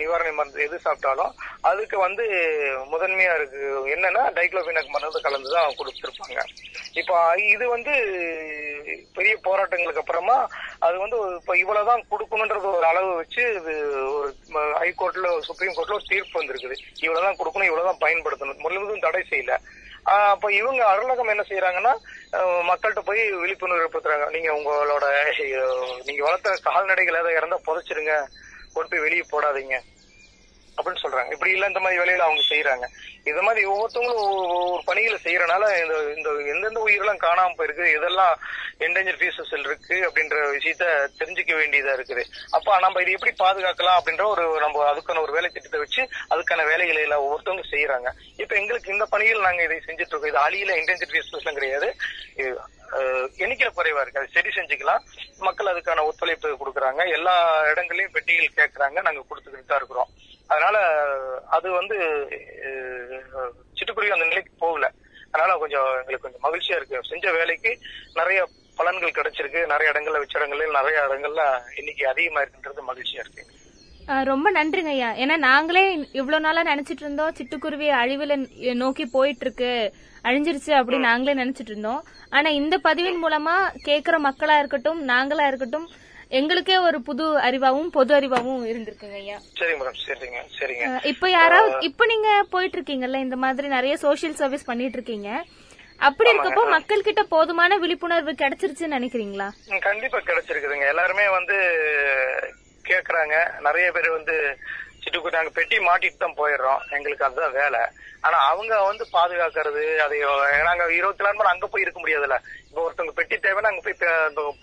நிவாரண 0.00 0.32
மருந்து 0.32 0.66
எது 0.66 0.76
சாப்பிட்டாலும் 0.84 1.32
அதுக்கு 1.70 1.96
வந்து 2.06 2.24
முதன்மையா 2.92 3.34
இருக்கு. 3.38 3.60
என்னன்னா 3.94 4.22
டைக்ளோபினாக் 4.38 4.94
மருந்து 4.94 5.24
கலந்துதான் 5.26 5.78
கொடுத்துருப்பாங்க. 5.80 6.40
இப்போ 7.00 7.16
இது 7.52 7.64
வந்து 7.68 7.92
பெரிய 9.16 9.34
போராட்டங்களுக்கு 9.44 10.02
அப்புறமா 10.02 10.36
அது 10.86 10.96
வந்து 11.02 11.18
இப்ப 11.40 11.56
இவ்வளவுதான் 11.58 12.02
கொடுக்கணுன்றது 12.10 12.68
ஒரு 12.78 12.86
அளவு 12.86 13.10
வச்சு 13.14 13.42
இது 13.60 13.72
ஒரு 14.18 14.28
ஹைகோர்ட்ல 14.80 15.28
சுப்ரீம் 15.48 15.76
கோர்ட்ல 15.76 15.98
ஒரு 15.98 16.10
தீர்ப்பு 16.12 16.40
வந்திருக்குது. 16.40 16.76
இவ்வளவுதான் 17.06 17.38
கொடுக்கணும் 17.40 17.70
இவ்வளவுதான் 17.70 18.02
பயன்படுத்தணும். 18.04 18.62
முழுவதும் 18.64 19.04
தடை 19.06 19.22
செய்யல. 19.30 19.56
அப்ப 20.06 20.52
இவங்க 20.52 20.80
அருளகம் 20.92 21.30
என்ன 21.32 21.44
செய்யறாங்கன்னா 21.48 21.92
மக்கள்கிட்ட 22.70 23.02
போய் 23.04 23.22
விழிப்புணர்வு 23.42 23.84
ஏற்படுத்துறாங்க. 23.84 24.26
நீங்க 24.36 24.50
உங்களோட 24.58 25.04
நீங்க 26.04 26.22
வளர்த்த 26.24 26.56
கால்நடைகள் 26.68 27.14
ஏதாவது 27.14 27.38
இறந்தா 27.38 27.58
புதைச்சிருங்க. 27.68 28.14
கொண்டு 28.74 28.90
போய் 28.90 29.04
வெளியே 29.06 29.24
போடாதீங்க. 29.32 29.76
அப்படின்னு 30.76 31.02
சொல்றாங்க. 31.04 31.30
இப்படி 31.36 31.52
இல்ல 31.56 31.70
இந்த 31.70 31.80
மாதிரி 31.84 32.00
வேலையில 32.02 32.26
அவங்க 32.28 32.44
செய்யறாங்க 32.52 32.86
இது 33.30 33.42
மாதிரி 33.46 33.62
ஒவ்வொருத்தவங்களும் 33.72 34.24
ஒவ்வொரு 34.54 34.82
பணிகளை 34.88 35.18
செய்யறனால 35.26 35.64
இந்த 35.84 35.94
இந்த 36.16 36.30
எந்தெந்த 36.52 36.80
உயிரெல்லாம் 36.86 37.22
காணாம 37.26 37.54
போயிருக்கு 37.58 37.84
இதெல்லாம் 37.98 38.34
என்டேஞ்சர் 38.86 39.20
பீசஸ் 39.22 39.52
இருக்கு 39.66 39.96
அப்படின்ற 40.06 40.36
விஷயத்த 40.56 40.84
தெரிஞ்சுக்க 41.20 41.52
வேண்டியதா 41.60 41.92
இருக்குது. 41.98 42.22
அப்ப 42.56 42.78
நம்ம 42.84 43.02
இதை 43.02 43.14
எப்படி 43.16 43.32
பாதுகாக்கலாம் 43.42 43.98
அப்படின்ற 44.00 44.26
ஒரு 44.34 44.44
நம்ம 44.64 44.84
அதுக்கான 44.90 45.22
ஒரு 45.26 45.34
வேலை 45.36 45.48
திட்டத்தை 45.50 45.80
வச்சு 45.84 46.02
அதுக்கான 46.32 46.66
வேலைகளை 46.72 47.02
எல்லாம் 47.06 47.24
ஒவ்வொருத்தவங்க 47.26 47.66
செய்யறாங்க 47.74 48.10
இப்ப 48.42 48.54
எங்களுக்கு 48.60 48.94
இந்த 48.96 49.06
பணியில் 49.14 49.46
நாங்க 49.46 49.62
இதை 49.68 49.78
செஞ்சுட்டு 49.88 50.12
இருக்கோம். 50.12 50.32
இது 50.32 50.44
அழியில 50.46 50.76
என்டேஞ்சர் 50.80 51.12
பீசஸ் 51.14 51.58
கிடையாது. 51.60 51.90
எண்ணிக்கை 53.44 53.68
குறைவா 53.76 54.02
இருக்கு. 54.02 54.20
அது 54.20 54.34
சரி 54.34 54.50
செஞ்சுக்கலாம். 54.56 55.04
மக்கள் 55.46 55.70
அதுக்கான 55.70 56.04
ஒத்துழைப்பு 56.08 56.48
கொடுக்கறாங்க. 56.60 57.02
எல்லா 57.16 57.34
இடங்களையும் 57.70 58.14
பெட்டிகள் 58.16 58.58
கேட்கறாங்க 58.58 58.98
நாங்க 59.06 59.22
கொடுத்துக்கிட்டு 59.28 59.70
தான் 59.70 59.80
இருக்கிறோம். 59.80 60.10
அதனால 60.50 60.76
அது 61.56 61.68
வந்து 61.70 61.96
சிட்டுக்குருவி 63.78 64.14
அந்த 64.16 64.26
நிலைக்கு 64.30 64.52
போகல. 64.58 64.86
அதனால 65.32 65.56
கொஞ்சம் 65.62 65.88
எங்களுக்கு 66.00 66.26
கொஞ்சம் 66.26 66.44
மகிழ்ச்சியா 66.46 66.76
இருக்கு. 66.78 67.08
செஞ்ச 67.10 67.32
வேலைக்கு 67.38 67.70
நிறைய 68.18 68.40
பலன்கள் 68.78 69.16
கிடைச்சிருக்கு. 69.18 69.60
நிறைய 69.72 69.92
இடங்கள்ல 69.92 70.22
வச்ச 70.22 70.34
இடங்கள்ல 70.40 70.66
நிறைய 70.78 70.98
இடங்கள்ல 71.08 71.42
இன்னைக்கு 71.80 72.04
அதிகமா 72.12 72.42
இருக்குன்றது 72.42 72.88
மகிழ்ச்சியா 72.90 73.22
இருக்கு. 73.24 73.44
ரொம்ப 74.30 74.48
நன்றிங்க 74.52 74.90
ஐயா. 74.94 75.10
ஏன்னா 75.22 75.36
நாங்களே 75.48 75.84
இவ்வளவு 76.20 76.44
நாளா 76.46 76.62
நினைச்சிட்டு 76.70 77.04
இருந்தோம். 77.04 77.34
சிட்டுக்குருவி 77.38 77.86
அழிவுல 78.00 78.34
நோக்கி 78.82 79.04
போயிட்டு 79.14 79.44
இருக்கு 79.46 79.70
அழிஞ்சிருச்சு 80.28 80.72
அப்படின்னு 80.78 81.08
நாங்களே 81.10 81.34
நினைச்சிட்டு 81.42 81.72
இருந்தோம். 81.72 82.02
ஆனா 82.36 82.48
இந்த 82.60 82.74
பதிவின் 82.88 83.22
மூலமா 83.24 83.54
கேக்குற 83.88 84.16
மக்களா 84.28 84.56
இருக்கட்டும் 84.58 85.00
நாங்களா 85.08 85.46
இருக்கட்டும் 85.50 85.86
எங்களுக்கே 86.30 86.78
ஒரு 86.78 87.02
புது 87.02 87.24
அறிவாவும் 87.48 87.90
பொது 87.90 88.14
அறிவாவும் 88.14 88.64
இருந்திருக்குங்க 88.70 89.18
ஐயா. 89.22 89.36
சரிங்க 89.58 89.78
மேடம் 89.80 89.98
சரிங்க 90.06 90.40
சரிங்க. 90.58 90.86
இப்ப 91.04 91.30
யாராவது 91.30 91.86
இப்ப 91.88 92.06
நீங்க 92.12 92.30
போயிட்டு 92.54 92.78
இருக்கீங்கல்ல 92.78 93.20
இந்த 93.26 93.36
மாதிரி 93.36 93.68
நிறைய 93.68 93.96
சோஷியல் 93.96 94.38
சர்வீஸ் 94.40 94.68
பண்ணிட்டு 94.70 94.98
இருக்கீங்க 95.00 95.28
அப்படி 96.00 96.30
இருக்கப்போ 96.30 96.62
மக்கள் 96.76 97.06
கிட்ட 97.08 97.22
போதுமான 97.34 97.76
விழிப்புணர்வு 97.82 98.32
கிடைச்சிருச்சுன்னு 98.40 98.96
நினைக்கிறீங்களா? 98.98 99.46
கண்டிப்பா 99.88 100.18
கிடைச்சிருக்குதுங்க. 100.20 100.86
எல்லாருமே 100.92 101.28
வந்து 101.28 101.56
கேக்குறாங்க. 102.84 103.34
நிறைய 103.66 103.86
பேர் 103.92 104.16
வந்து 104.16 104.34
சிட்டுக்குருவி 105.02 105.36
நாங்க 105.36 105.52
பெட்டி 105.58 105.76
மாட்டிட்டு 105.86 106.18
தான் 106.24 106.36
போயிடுறோம். 106.40 106.80
எங்களுக்கு 106.96 107.26
அதுதான் 107.26 107.56
வேலை. 107.60 107.82
ஆனா 108.26 108.38
அவங்க 108.50 108.74
வந்து 108.90 109.04
பாதுகாக்கிறது 109.16 109.84
அதை 110.04 110.18
நாங்க 110.68 110.84
இருபத்தி 110.98 111.24
நாலு 111.24 111.38
மணி 111.38 111.52
அங்க 111.54 111.66
போய் 111.66 111.84
இருக்க 111.84 112.00
முடியாதுல்ல. 112.00 112.38
இப்போ 112.68 112.82
ஒருத்தவங்க 112.84 113.14
பெட்டி 113.20 113.36
தேவைன்னா 113.46 113.70
அங்க 113.72 113.82
போய் 113.86 114.00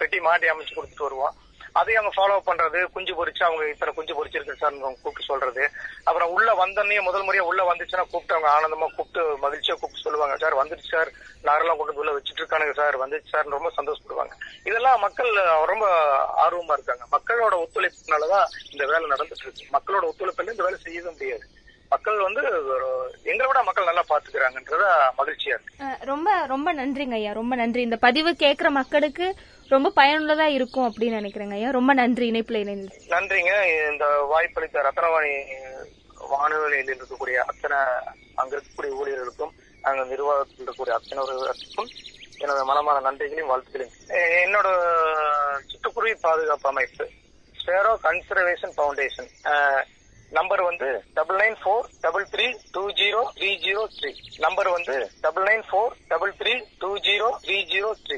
பெட்டி 0.02 0.20
மாட்டி 0.20 0.48
அமைச்சு 0.54 0.78
கொடுத்துட்டு 0.78 1.08
வருவோம். 1.08 1.36
அதையும் 1.74 2.06
அவங்க 2.06 2.14
ஃபாலோ 2.18 2.50
பண்றது 2.50 2.84
குஞ்சு 2.84 3.14
பொரிச்சு 3.14 3.44
அவங்க 3.44 3.68
இத்தனை 3.68 3.94
குஞ்சு 3.94 4.14
பொரிச்சிருக்கு 4.14 4.56
சார் 4.56 4.80
கூப்பிட்டு 4.80 5.24
சொல்றது. 5.24 5.70
அப்புறம் 6.04 6.32
உள்ள 6.32 6.66
வந்தோடனே 6.66 7.02
முதல் 7.02 7.26
முறையா 7.26 7.40
உள்ள 7.40 7.74
வந்துச்சுன்னா 7.74 8.04
கூப்பிட்டு 8.12 8.36
அவங்க 8.36 8.50
ஆனந்தமா 8.54 8.88
கூப்பிட்டு 8.96 9.34
மகிழ்ச்சியா 9.36 9.72
கூப்பிட்டு 9.72 10.04
சொல்லுவாங்க. 10.04 10.38
சார் 10.38 10.56
வந்துச்சு 10.56 10.88
சார். 10.90 11.12
நாரெல்லாம் 11.44 11.78
கொண்டு 11.78 11.94
உள்ள 11.94 12.12
வச்சுட்டு 12.12 12.40
இருக்கானுங்க 12.40 12.74
சார். 12.74 13.00
வந்துச்சு 13.00 13.28
சார். 13.30 13.48
ரொம்ப 13.48 13.72
சந்தோஷப்படுவாங்க. 13.78 14.32
இதெல்லாம் 14.64 15.00
மக்கள் 15.00 15.32
ரொம்ப 15.66 15.86
ஆர்வமா 16.50 16.72
இருக்காங்க. 16.72 17.06
மக்களோட 17.12 17.54
ஒத்துழைப்புனாலதான் 17.54 18.46
இந்த 18.72 18.86
வேலை 18.86 19.04
நடந்துட்டு 19.10 19.42
இருக்கு. 19.42 19.66
மக்களோட 19.72 20.04
ஒத்துழைப்பு 20.04 20.46
இந்த 20.46 20.64
வேலை 20.64 20.80
செய்யவே 20.84 21.10
முடியாது. 21.10 21.48
மக்கள் 21.90 22.20
வந்து 22.20 22.42
எங்களை 23.24 23.48
விட 23.48 23.64
மக்கள் 23.64 23.84
நல்லா 23.84 24.04
பாத்துக்கிறாங்கன்றத 24.10 24.84
மகிழ்ச்சியா 25.18 25.48
இருக்கு. 25.48 25.86
ரொம்ப 26.00 26.46
ரொம்ப 26.46 26.74
நன்றிங்க 26.74 27.12
ஐயா. 27.12 27.32
ரொம்ப 27.32 27.56
நன்றி. 27.56 27.82
இந்த 27.82 27.96
பதிவு 27.96 28.34
கேட்கிற 28.34 28.70
மக்களுக்கு 28.70 29.36
ரொம்ப 29.74 29.90
பயனுள்ளதா 30.00 30.46
இருக்கும் 30.58 30.88
அப்படின்னு 30.88 31.20
நினைக்கிறேங்க. 31.20 31.56
ஐயா 31.60 31.70
ரொம்ப 31.78 31.92
நன்றி 32.00 32.26
இணைப்புல 32.32 32.62
இணைந்து. 32.64 32.96
நன்றிங்க. 33.14 33.54
இந்த 33.92 34.06
வாய்ப்பளித்த 34.32 34.82
ரத்னவாணி 34.88 35.34
வானொலியில் 36.32 36.92
இருக்கக்கூடிய 36.96 37.38
அத்தனை 37.52 37.78
அங்க 38.42 38.52
இருக்கக்கூடிய 38.56 38.98
ஊழியர்களுக்கும் 39.02 39.54
அங்க 39.90 40.02
நிர்வாகத்தில் 40.12 40.60
இருக்கக்கூடிய 40.60 40.96
அத்தனைவர்களுக்கும் 40.98 41.90
எனது 42.44 42.62
மனமான 42.70 42.98
நன்றிகளையும் 43.08 43.52
வாழ்த்துக்களையும். 43.52 43.96
என்னோட 44.46 44.68
சிட்டுக்குருவி 45.72 46.14
பாதுகாப்பு 46.28 46.70
அமைப்பு 46.74 47.08
ஸ்பேரோ 47.62 47.94
கன்சர்வேஷன் 48.08 48.76
ஃபவுண்டேஷன் 48.78 49.30
நம்பர் 50.38 50.62
வந்து 50.70 50.90
double 51.18 51.40
nine 51.42 51.58
four 51.62 51.88
double 52.06 52.26
three 52.34 52.46
two 52.76 52.84
zero 53.00 53.22
three 53.38 53.50
zero 53.66 53.84
three. 53.98 54.12
Number 54.46 54.70
வந்து 54.78 54.96
double 55.26 55.48
nine 55.50 55.66
four 55.70 55.96
double 56.12 56.34
three 56.42 56.54
two 56.84 56.92
zero 57.08 57.30
three 57.46 57.58
zero 57.74 57.90
three. 58.06 58.18